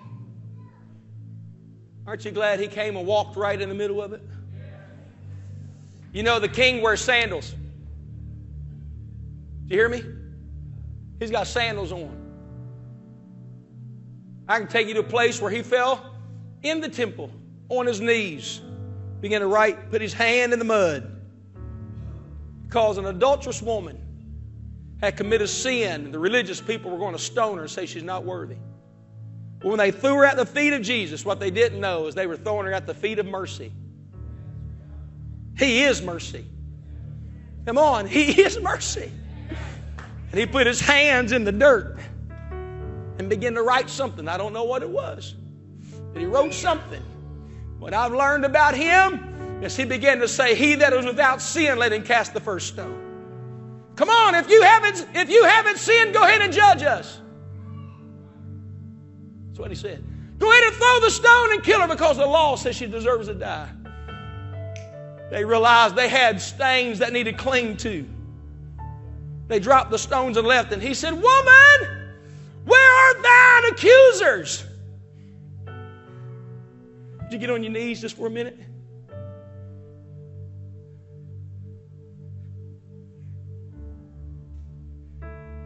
[2.07, 4.21] Aren't you glad he came and walked right in the middle of it?
[6.13, 7.53] You know, the king wears sandals.
[9.67, 10.01] Do you hear me?
[11.19, 12.15] He's got sandals on.
[14.47, 16.15] I can take you to a place where he fell
[16.63, 17.29] in the temple
[17.67, 18.61] on his knees,
[19.19, 21.11] began to write, put his hand in the mud.
[22.65, 23.99] Because an adulterous woman
[25.01, 28.03] had committed sin, and the religious people were going to stone her and say she's
[28.03, 28.55] not worthy.
[29.61, 32.27] When they threw her at the feet of Jesus, what they didn't know is they
[32.27, 33.71] were throwing her at the feet of mercy.
[35.57, 36.45] He is mercy.
[37.65, 39.11] Come on, He is mercy.
[40.31, 41.97] And he put his hands in the dirt
[43.17, 44.27] and began to write something.
[44.27, 45.35] I don't know what it was,
[46.13, 47.01] but he wrote something.
[47.79, 51.79] What I've learned about him is he began to say, He that is without sin,
[51.79, 53.03] let him cast the first stone.
[53.95, 57.19] Come on, if you haven't, if you haven't sinned, go ahead and judge us.
[59.57, 60.03] That's what he said.
[60.37, 63.27] Go ahead and throw the stone and kill her because the law says she deserves
[63.27, 63.67] to die.
[65.31, 68.07] They realized they had stains that needed cling to.
[69.47, 72.11] They dropped the stones and left, and he said, Woman,
[72.65, 74.63] where are thine accusers?
[77.23, 78.59] Did you get on your knees just for a minute?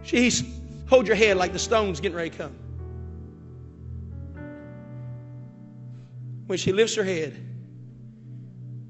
[0.04, 0.46] She's
[0.88, 2.56] hold your head like the stone's getting ready to come.
[6.52, 7.34] When she lifts her head,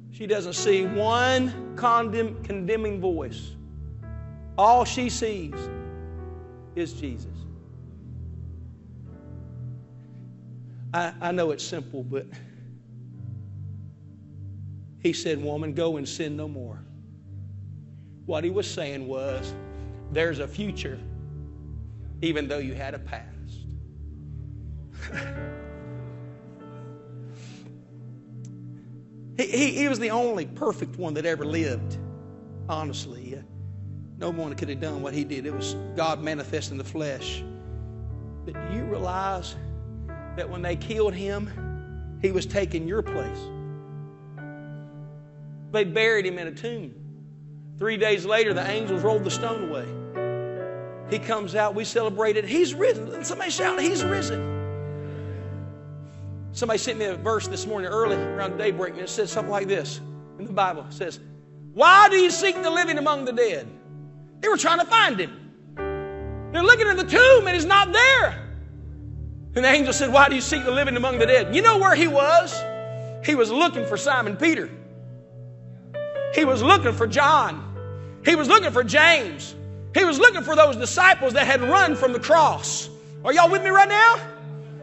[0.10, 3.52] she doesn't see one condemn, condemning voice.
[4.58, 5.54] All she sees
[6.76, 7.38] is Jesus.
[10.92, 12.26] I, I know it's simple, but
[14.98, 16.80] he said, Woman, go and sin no more.
[18.26, 19.54] What he was saying was,
[20.12, 21.00] There's a future,
[22.24, 23.28] even though you had a past.
[29.52, 31.98] he, he, was the only perfect one that ever lived,
[32.70, 33.42] honestly.
[34.18, 35.46] No one could have done what he did.
[35.46, 37.44] It was God manifest in the flesh.
[38.46, 39.56] But do you realize
[40.36, 43.40] that when they killed him, he was taking your place?
[45.72, 46.94] They buried him in a tomb.
[47.80, 49.88] Three days later, the angels rolled the stone away.
[51.10, 52.46] He comes out, we celebrated.
[52.46, 53.26] He's risen.
[53.26, 54.61] Somebody shout, He's risen.
[56.62, 59.68] Somebody sent me a verse this morning early around daybreak, and it says something like
[59.68, 60.00] this
[60.38, 60.86] in the Bible.
[60.88, 61.20] It says,
[61.74, 63.68] Why do you seek the living among the dead?
[64.42, 66.52] They were trying to find him.
[66.54, 68.48] They're looking in the tomb and he's not there.
[69.56, 71.56] And the angel said, Why do you seek the living among the dead?
[71.56, 72.56] You know where he was?
[73.26, 74.70] He was looking for Simon Peter.
[76.36, 78.22] He was looking for John.
[78.24, 79.56] He was looking for James.
[79.96, 82.88] He was looking for those disciples that had run from the cross.
[83.26, 84.31] Are y'all with me right now?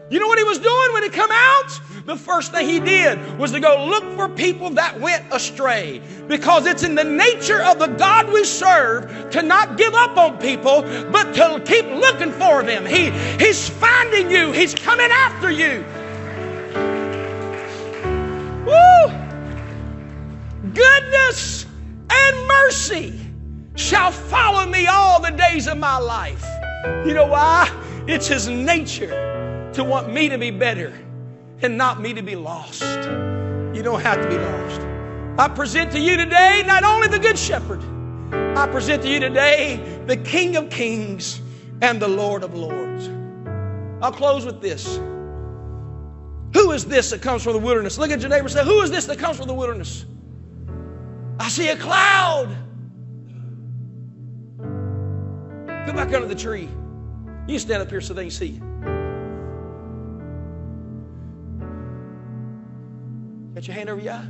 [0.09, 1.79] You know what he was doing when he come out?
[2.05, 6.01] The first thing he did was to go look for people that went astray.
[6.27, 10.39] Because it's in the nature of the God we serve to not give up on
[10.39, 10.81] people,
[11.11, 12.87] but to keep looking for them.
[12.87, 13.11] He,
[13.43, 14.51] he's finding you.
[14.51, 15.85] He's coming after you.
[18.65, 19.13] Woo!
[20.73, 21.67] Goodness
[22.09, 23.13] and mercy
[23.75, 26.43] shall follow me all the days of my life.
[27.05, 27.69] You know why?
[28.07, 29.28] It's his nature
[29.79, 30.93] to want me to be better
[31.61, 32.81] and not me to be lost.
[32.81, 34.81] You don't have to be lost.
[35.39, 37.81] I present to you today not only the Good Shepherd,
[38.57, 41.39] I present to you today the King of Kings
[41.81, 43.09] and the Lord of Lords.
[44.01, 44.97] I'll close with this.
[46.53, 47.97] Who is this that comes from the wilderness?
[47.97, 50.05] Look at your neighbor and say, Who is this that comes from the wilderness?
[51.39, 52.49] I see a cloud.
[54.57, 56.67] Go back under the tree.
[57.47, 58.68] You stand up here so they can see you.
[63.53, 64.27] Got your hand over your eye?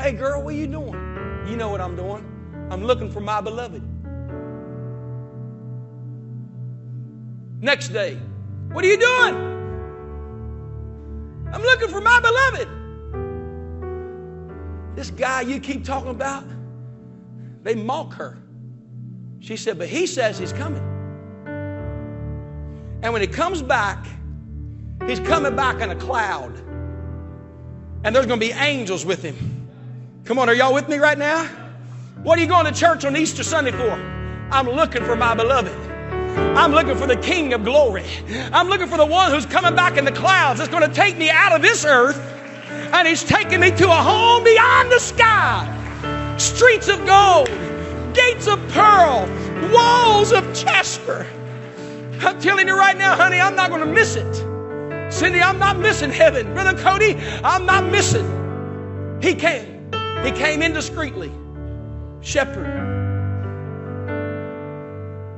[0.00, 0.94] Hey, girl, what are you doing?
[1.46, 2.24] You know what I'm doing.
[2.70, 3.82] I'm looking for my beloved.
[7.60, 8.18] Next day,
[8.72, 9.34] what are you doing?
[11.52, 12.68] I'm looking for my beloved.
[14.96, 16.44] This guy you keep talking about,
[17.62, 18.38] they mock her.
[19.40, 20.82] She said, but he says he's coming.
[23.02, 24.06] And when he comes back,
[25.06, 26.56] He's coming back in a cloud.
[28.04, 29.36] And there's going to be angels with him.
[30.24, 31.46] Come on, are y'all with me right now?
[32.22, 33.90] What are you going to church on Easter Sunday for?
[34.50, 35.72] I'm looking for my beloved.
[36.56, 38.04] I'm looking for the King of glory.
[38.52, 41.16] I'm looking for the one who's coming back in the clouds that's going to take
[41.16, 42.18] me out of this earth
[42.92, 45.66] and he's taking me to a home beyond the sky.
[46.38, 47.48] Streets of gold,
[48.14, 49.28] gates of pearl,
[49.72, 51.26] walls of jasper.
[52.20, 54.49] I'm telling you right now, honey, I'm not going to miss it.
[55.10, 56.54] Cindy, I'm not missing heaven.
[56.54, 59.18] Brother Cody, I'm not missing.
[59.20, 59.90] He came.
[60.24, 61.32] He came indiscreetly.
[62.22, 62.88] Shepherd.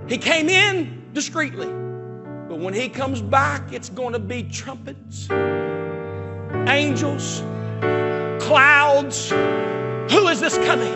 [0.09, 1.66] He came in discreetly.
[1.66, 5.31] But when he comes back, it's going to be trumpets,
[6.68, 7.43] angels,
[8.45, 9.31] clouds.
[9.31, 10.93] Who is this coming?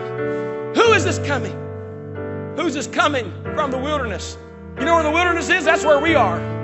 [0.75, 1.57] Who is this coming?
[2.57, 4.37] Who's this coming from the wilderness?
[4.79, 5.65] You know where the wilderness is?
[5.65, 6.56] That's where we are.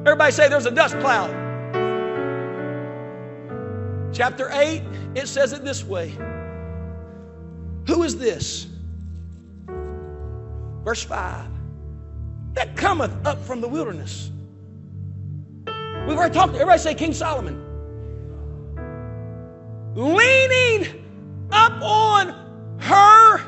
[0.00, 1.30] Everybody say there's a dust cloud.
[4.12, 4.82] Chapter 8,
[5.14, 6.10] it says it this way
[7.86, 8.66] Who is this?
[10.84, 11.58] Verse 5
[12.54, 14.30] that cometh up from the wilderness.
[15.66, 17.64] We've already talked, everybody say King Solomon.
[19.94, 21.04] Leaning
[21.52, 22.34] up on
[22.80, 23.38] her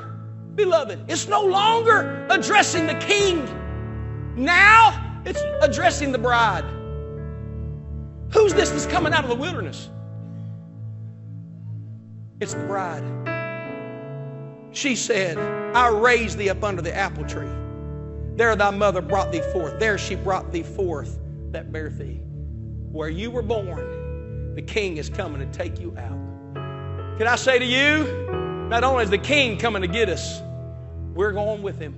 [0.55, 1.01] beloved.
[1.09, 3.49] It's no longer addressing the king.
[4.37, 6.65] Now it's addressing the bride.
[8.33, 9.89] Who's this that's coming out of the wilderness?
[12.41, 13.05] It's the bride.
[14.73, 15.37] She said,
[15.77, 17.51] I raised thee up under the apple tree.
[18.37, 19.79] There thy mother brought thee forth.
[19.79, 21.19] There she brought thee forth
[21.51, 22.21] that bare thee.
[22.93, 27.19] Where you were born, the king is coming to take you out.
[27.19, 30.41] Can I say to you, not only is the king coming to get us,
[31.13, 31.95] we're going with him.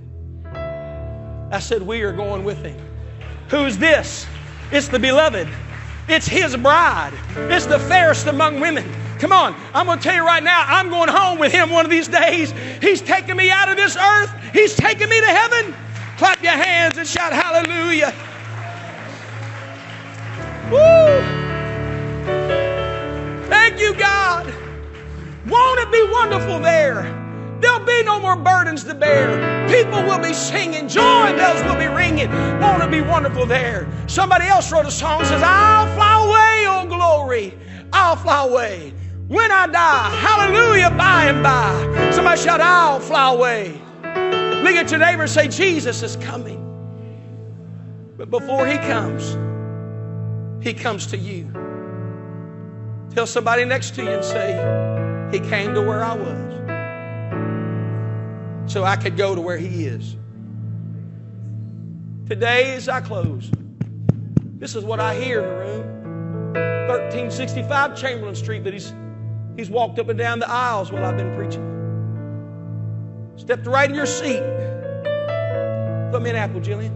[1.51, 2.77] I said, We are going with him.
[3.53, 4.25] Who's this?
[4.71, 5.47] It's the beloved.
[6.07, 7.13] It's his bride.
[7.35, 8.83] It's the fairest among women.
[9.19, 11.85] Come on, I'm going to tell you right now, I'm going home with him one
[11.85, 12.51] of these days.
[12.81, 15.75] He's taking me out of this earth, he's taking me to heaven.
[16.17, 18.11] Clap your hands and shout hallelujah.
[20.71, 21.21] Woo!
[23.49, 24.51] Thank you, God.
[25.45, 27.22] Won't it be wonderful there?
[27.63, 29.69] There'll be no more burdens to bear.
[29.69, 30.89] People will be singing.
[30.89, 32.29] Joy bells will be ringing.
[32.59, 33.87] Won't it be wonderful there?
[34.05, 37.57] Somebody else wrote a song says, I'll fly away, oh glory.
[37.93, 38.93] I'll fly away.
[39.29, 42.11] When I die, hallelujah, by and by.
[42.11, 43.81] Somebody shout, I'll fly away.
[44.01, 46.59] Look at your neighbor and say, Jesus is coming.
[48.17, 49.37] But before he comes,
[50.61, 51.49] he comes to you.
[53.15, 56.62] Tell somebody next to you and say, He came to where I was
[58.65, 60.15] so I could go to where He is.
[62.27, 63.51] Today, as I close,
[64.57, 66.03] this is what I hear in the room
[66.87, 68.93] 1365 Chamberlain Street, that He's,
[69.55, 71.69] he's walked up and down the aisles while I've been preaching.
[73.35, 74.41] Stepped right in your seat.
[76.11, 76.93] Put me an apple, Jillian.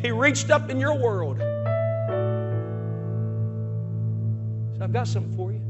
[0.00, 1.40] He reached up in your world.
[4.80, 5.60] I've got something for you.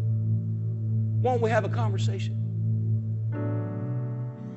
[1.21, 2.50] Won't we have a conversation?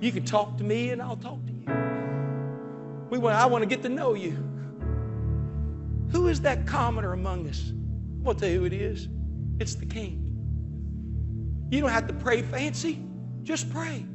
[0.03, 1.65] You can talk to me and I'll talk to you.
[3.09, 4.31] We want, I want to get to know you.
[6.11, 7.69] Who is that commoner among us?
[7.69, 9.07] I'm going to tell you who it is.
[9.61, 10.19] It's the King.
[11.71, 13.01] You don't have to pray fancy,
[13.43, 14.05] just pray.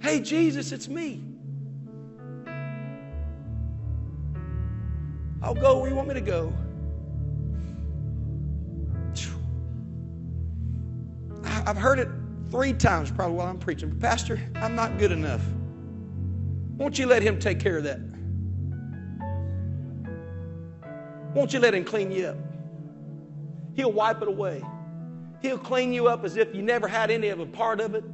[0.00, 1.20] Hey, Jesus, it's me.
[5.42, 6.52] I'll go where you want me to go.
[11.66, 12.08] I've heard it
[12.50, 13.98] three times probably while I'm preaching.
[13.98, 15.42] Pastor, I'm not good enough.
[16.76, 18.00] Won't you let him take care of that?
[21.34, 22.36] Won't you let him clean you up?
[23.74, 24.62] He'll wipe it away.
[25.40, 28.04] He'll clean you up as if you never had any of a part of it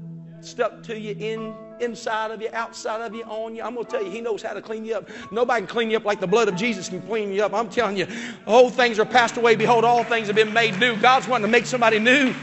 [0.40, 3.62] stuck to you in inside of you, outside of you, on you.
[3.62, 5.08] I'm going to tell you, He knows how to clean you up.
[5.32, 7.54] Nobody can clean you up like the blood of Jesus can clean you up.
[7.54, 8.06] I'm telling you,
[8.46, 9.56] old things are passed away.
[9.56, 10.96] Behold, all things have been made new.
[10.96, 12.34] God's wanting to make somebody new.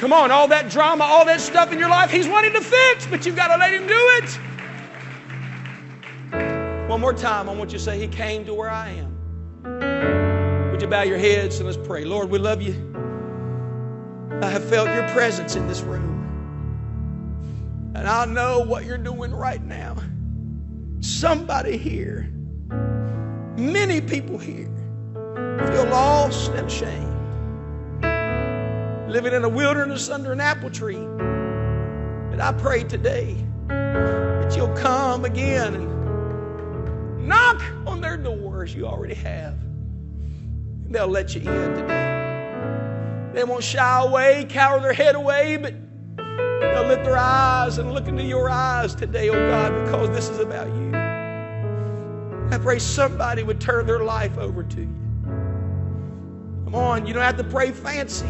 [0.00, 3.06] Come on, all that drama, all that stuff in your life, He's wanting to fix,
[3.06, 4.10] but you've got to let Him do
[6.32, 6.88] it.
[6.88, 10.70] One more time, I want you to say, He came to where I am.
[10.72, 12.06] Would you bow your heads and let's pray?
[12.06, 12.72] Lord, we love you.
[14.40, 16.16] I have felt your presence in this room.
[17.94, 19.96] And I know what you're doing right now.
[21.00, 22.32] Somebody here,
[23.58, 24.74] many people here,
[25.70, 27.09] feel lost and ashamed
[29.10, 30.94] living in a wilderness under an apple tree.
[30.94, 33.36] And I pray today
[33.66, 39.54] that you'll come again and knock on their doors you already have.
[39.54, 43.30] And they'll let you in today.
[43.34, 45.74] They won't shy away, cower their head away, but
[46.16, 50.38] they'll lift their eyes and look into your eyes today, oh God, because this is
[50.38, 50.90] about you.
[52.52, 54.96] I pray somebody would turn their life over to you.
[56.64, 58.28] Come on, you don't have to pray fancy.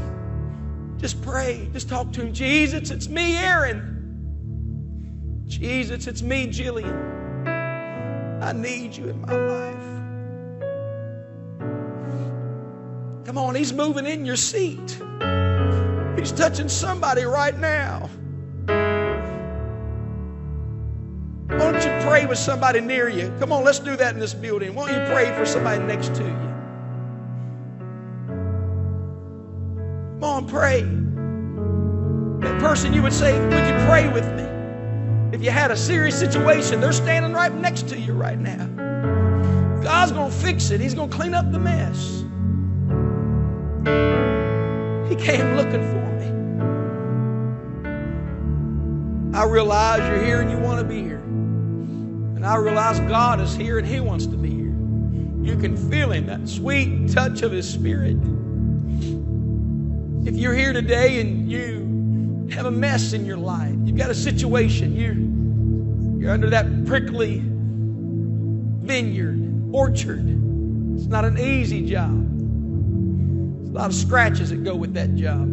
[1.00, 1.68] Just pray.
[1.72, 2.34] Just talk to him.
[2.34, 5.46] Jesus, it's me, Aaron.
[5.46, 7.08] Jesus, it's me, Jillian.
[8.42, 9.76] I need you in my life.
[13.26, 15.00] Come on, he's moving in your seat.
[16.18, 18.10] He's touching somebody right now.
[21.48, 23.32] Why don't you pray with somebody near you?
[23.38, 24.74] Come on, let's do that in this building.
[24.74, 26.49] Why don't you pray for somebody next to you?
[30.50, 30.82] Pray.
[32.40, 34.42] That person you would say, Would you pray with me?
[35.32, 38.66] If you had a serious situation, they're standing right next to you right now.
[39.82, 42.24] God's going to fix it, He's going to clean up the mess.
[45.08, 46.26] He came looking for me.
[49.38, 51.18] I realize you're here and you want to be here.
[51.20, 54.74] And I realize God is here and He wants to be here.
[55.42, 58.16] You can feel Him, that sweet touch of His Spirit.
[60.30, 64.14] If you're here today and you have a mess in your life, you've got a
[64.14, 67.42] situation, you're, you're under that prickly
[68.84, 70.24] vineyard, orchard.
[70.94, 72.12] It's not an easy job.
[72.12, 75.48] There's a lot of scratches that go with that job.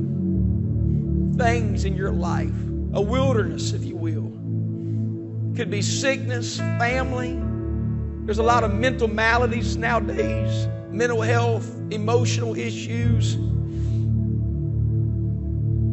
[1.40, 2.54] Things in your life,
[2.94, 4.32] a wilderness, if you will.
[5.56, 7.42] Could be sickness, family.
[8.26, 13.40] There's a lot of mental maladies nowadays, mental health, emotional issues.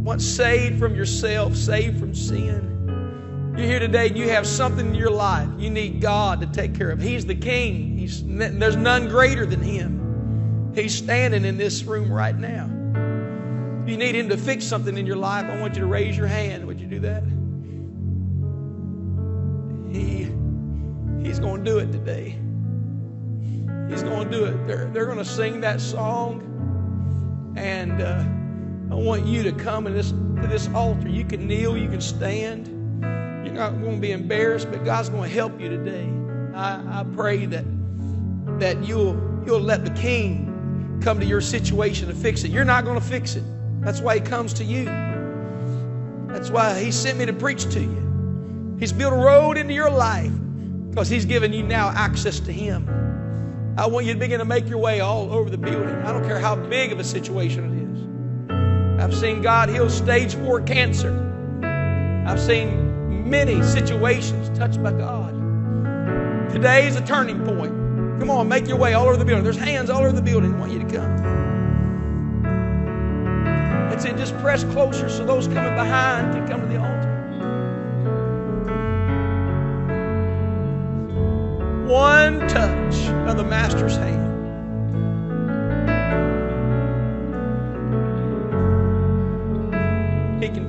[0.04, 3.54] Once saved from yourself, saved from sin.
[3.56, 6.74] You're here today and you have something in your life you need God to take
[6.74, 7.00] care of.
[7.00, 7.96] He's the King.
[7.96, 10.72] He's, there's none greater than Him.
[10.74, 12.66] He's standing in this room right now.
[13.86, 16.26] You need Him to fix something in your life, I want you to raise your
[16.26, 16.66] hand.
[16.66, 17.22] Would you do that?
[19.90, 20.28] He,
[21.26, 22.38] he's going to do it today.
[23.88, 24.66] He's going to do it.
[24.66, 26.50] They're, they're going to sing that song.
[27.56, 28.24] And uh,
[28.94, 31.08] I want you to come to this, to this altar.
[31.08, 32.68] You can kneel, you can stand.
[33.44, 36.08] You're not going to be embarrassed, but God's going to help you today.
[36.54, 37.64] I, I pray that,
[38.60, 42.52] that you'll, you'll let the King come to your situation and fix it.
[42.52, 43.42] You're not going to fix it.
[43.80, 44.84] That's why He comes to you.
[46.28, 48.76] That's why He sent me to preach to you.
[48.78, 50.30] He's built a road into your life
[50.90, 52.88] because He's given you now access to Him.
[53.76, 55.96] I want you to begin to make your way all over the building.
[55.96, 57.73] I don't care how big of a situation.
[59.04, 61.12] I've seen God heal stage four cancer.
[62.26, 65.34] I've seen many situations touched by God.
[66.50, 67.72] Today is a turning point.
[68.18, 69.44] Come on, make your way all over the building.
[69.44, 70.54] There's hands all over the building.
[70.54, 71.16] I want you to come.
[73.90, 74.16] That's it.
[74.16, 77.10] Just press closer so those coming behind can come to the altar.
[81.86, 82.96] One touch
[83.28, 84.33] of the Master's hand.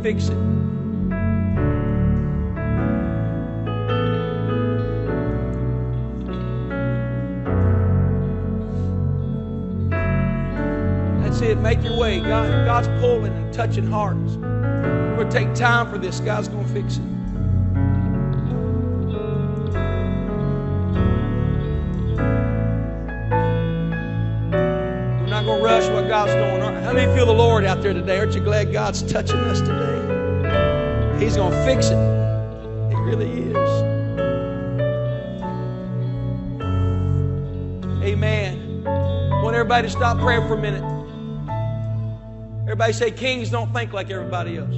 [0.06, 0.38] Fix it.
[11.22, 11.58] That's it.
[11.58, 12.20] Make your way.
[12.20, 14.36] God, God's pulling and touching hearts.
[15.18, 16.20] We're take time for this.
[16.20, 17.24] God's going to fix it.
[26.96, 28.20] Many feel the Lord out there today?
[28.20, 31.20] Aren't you glad God's touching us today?
[31.20, 31.98] He's going to fix it.
[32.89, 33.56] He really is.
[38.02, 38.88] Amen.
[38.88, 40.84] I want everybody to stop praying for a minute.
[42.62, 44.76] Everybody say, Kings don't think like everybody else.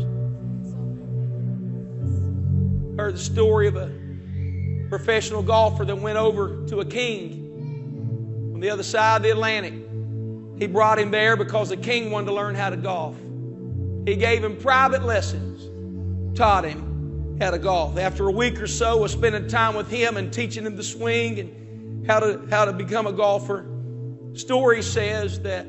[2.98, 3.92] Heard the story of a
[4.90, 9.87] professional golfer that went over to a king on the other side of the Atlantic.
[10.58, 13.16] He brought him there because the king wanted to learn how to golf.
[14.06, 17.98] He gave him private lessons, taught him how to golf.
[17.98, 21.40] After a week or so of spending time with him and teaching him the swing
[21.40, 23.66] and how to, how to become a golfer,
[24.34, 25.68] story says that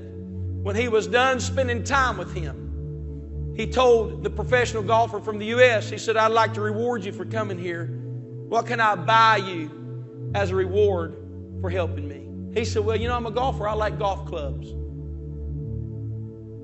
[0.63, 5.47] when he was done spending time with him, he told the professional golfer from the
[5.47, 7.87] U.S., he said, I'd like to reward you for coming here.
[7.87, 11.17] What can I buy you as a reward
[11.61, 12.28] for helping me?
[12.55, 13.69] He said, Well, you know, I'm a golfer.
[13.69, 14.69] I like golf clubs.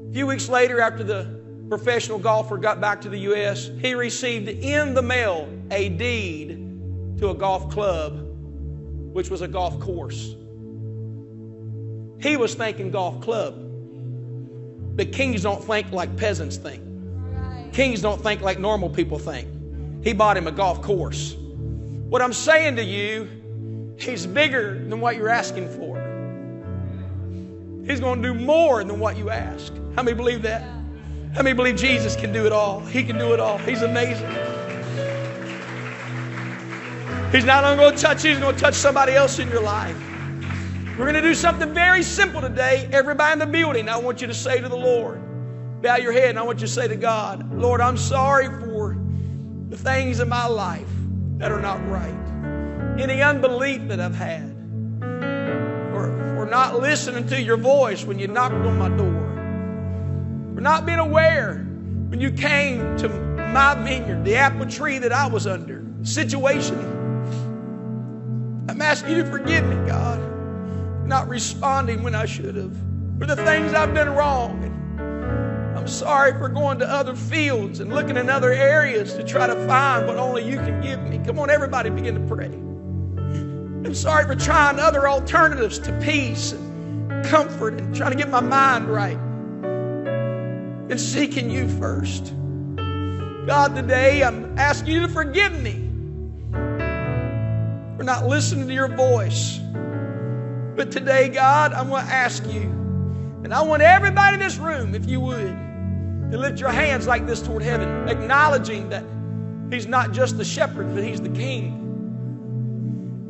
[0.09, 4.49] A few weeks later, after the professional golfer got back to the U.S., he received
[4.49, 8.20] in the mail a deed to a golf club,
[9.12, 10.37] which was a golf course.
[12.20, 13.61] He was thinking golf club.
[14.97, 16.82] But kings don't think like peasants think.
[17.72, 19.49] Kings don't think like normal people think.
[20.05, 21.35] He bought him a golf course.
[21.35, 23.28] What I'm saying to you,
[23.99, 26.01] he's bigger than what you're asking for.
[27.86, 29.72] He's going to do more than what you ask.
[29.95, 30.62] How many believe that?
[31.34, 32.80] How many believe Jesus can do it all?
[32.80, 33.59] He can do it all.
[33.59, 34.30] He's amazing.
[37.30, 39.61] He's not only going to touch you, he's going to touch somebody else in your
[39.61, 39.97] life.
[40.97, 42.88] We're going to do something very simple today.
[42.92, 45.20] Everybody in the building, I want you to say to the Lord,
[45.82, 48.97] bow your head, and I want you to say to God, Lord, I'm sorry for
[49.68, 50.88] the things in my life
[51.38, 52.23] that are not right.
[52.99, 54.55] Any unbelief that I've had,
[55.03, 60.99] or not listening to your voice when you knocked on my door, for not being
[60.99, 61.57] aware
[62.09, 66.78] when you came to my vineyard, the apple tree that I was under, situation.
[68.68, 70.34] I'm asking you to forgive me, God
[71.07, 72.76] not responding when I should have,
[73.18, 74.70] for the things I've done wrong.
[75.76, 79.55] I'm sorry for going to other fields and looking in other areas to try to
[79.66, 81.20] find what only you can give me.
[81.24, 82.51] Come on, everybody begin to pray.
[83.85, 88.41] I'm sorry for trying other alternatives to peace and comfort and trying to get my
[88.41, 89.18] mind right
[90.91, 92.32] and seeking you first.
[93.47, 95.74] God, today I'm asking you to forgive me
[97.99, 99.59] for not listening to your voice.
[100.76, 102.62] But today, God, I'm going to ask you,
[103.45, 105.57] and I want everybody in this room, if you would,
[106.32, 109.05] to lift your hands like this toward heaven, acknowledging that
[109.70, 111.84] He's not just the shepherd, but He's the king.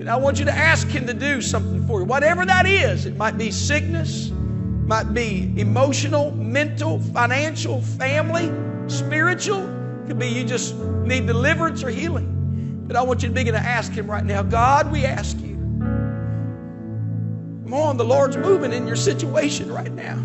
[0.05, 2.05] And I want you to ask Him to do something for you.
[2.05, 8.53] Whatever that is, it might be sickness, might be emotional, mental, financial, family,
[8.87, 9.67] spiritual.
[10.03, 12.85] It could be you just need deliverance or healing.
[12.87, 15.55] But I want you to begin to ask Him right now God, we ask you.
[17.65, 20.23] Come on, the Lord's moving in your situation right now.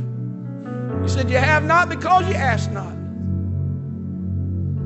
[1.01, 2.97] You said you have not because you ask not.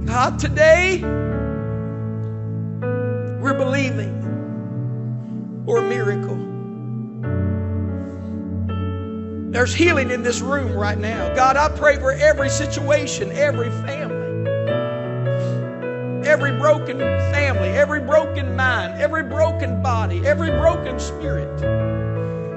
[0.06, 1.00] God, today
[3.42, 4.23] we're believing
[5.66, 6.38] for a miracle.
[9.52, 11.34] There's healing in this room right now.
[11.36, 14.50] God, I pray for every situation, every family,
[16.28, 21.62] every broken family, every broken mind, every broken body, every broken spirit.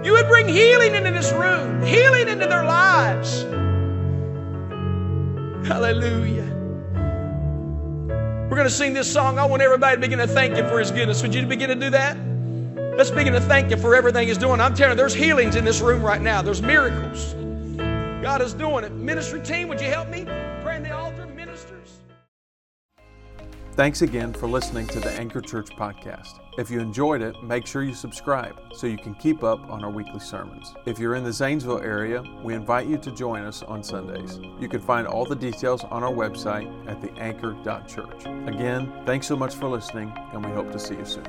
[0.05, 3.43] You would bring healing into this room, healing into their lives.
[5.69, 6.45] Hallelujah.
[8.49, 9.39] We're going to sing this song.
[9.39, 11.21] I want everybody to begin to thank Him for His goodness.
[11.21, 12.17] Would you begin to do that?
[12.97, 14.59] Let's begin to thank Him for everything He's doing.
[14.59, 16.41] I'm telling you, there's healings in this room right now.
[16.41, 17.35] There's miracles.
[18.23, 18.93] God is doing it.
[18.93, 20.25] Ministry team, would you help me?
[20.63, 22.01] Pray in the altar, ministers.
[23.73, 26.41] Thanks again for listening to the Anchor Church podcast.
[26.57, 29.91] If you enjoyed it, make sure you subscribe so you can keep up on our
[29.91, 30.75] weekly sermons.
[30.87, 34.39] If you're in the Zanesville area, we invite you to join us on Sundays.
[34.59, 38.25] You can find all the details on our website at theanchor.church.
[38.49, 41.27] Again, thanks so much for listening, and we hope to see you soon.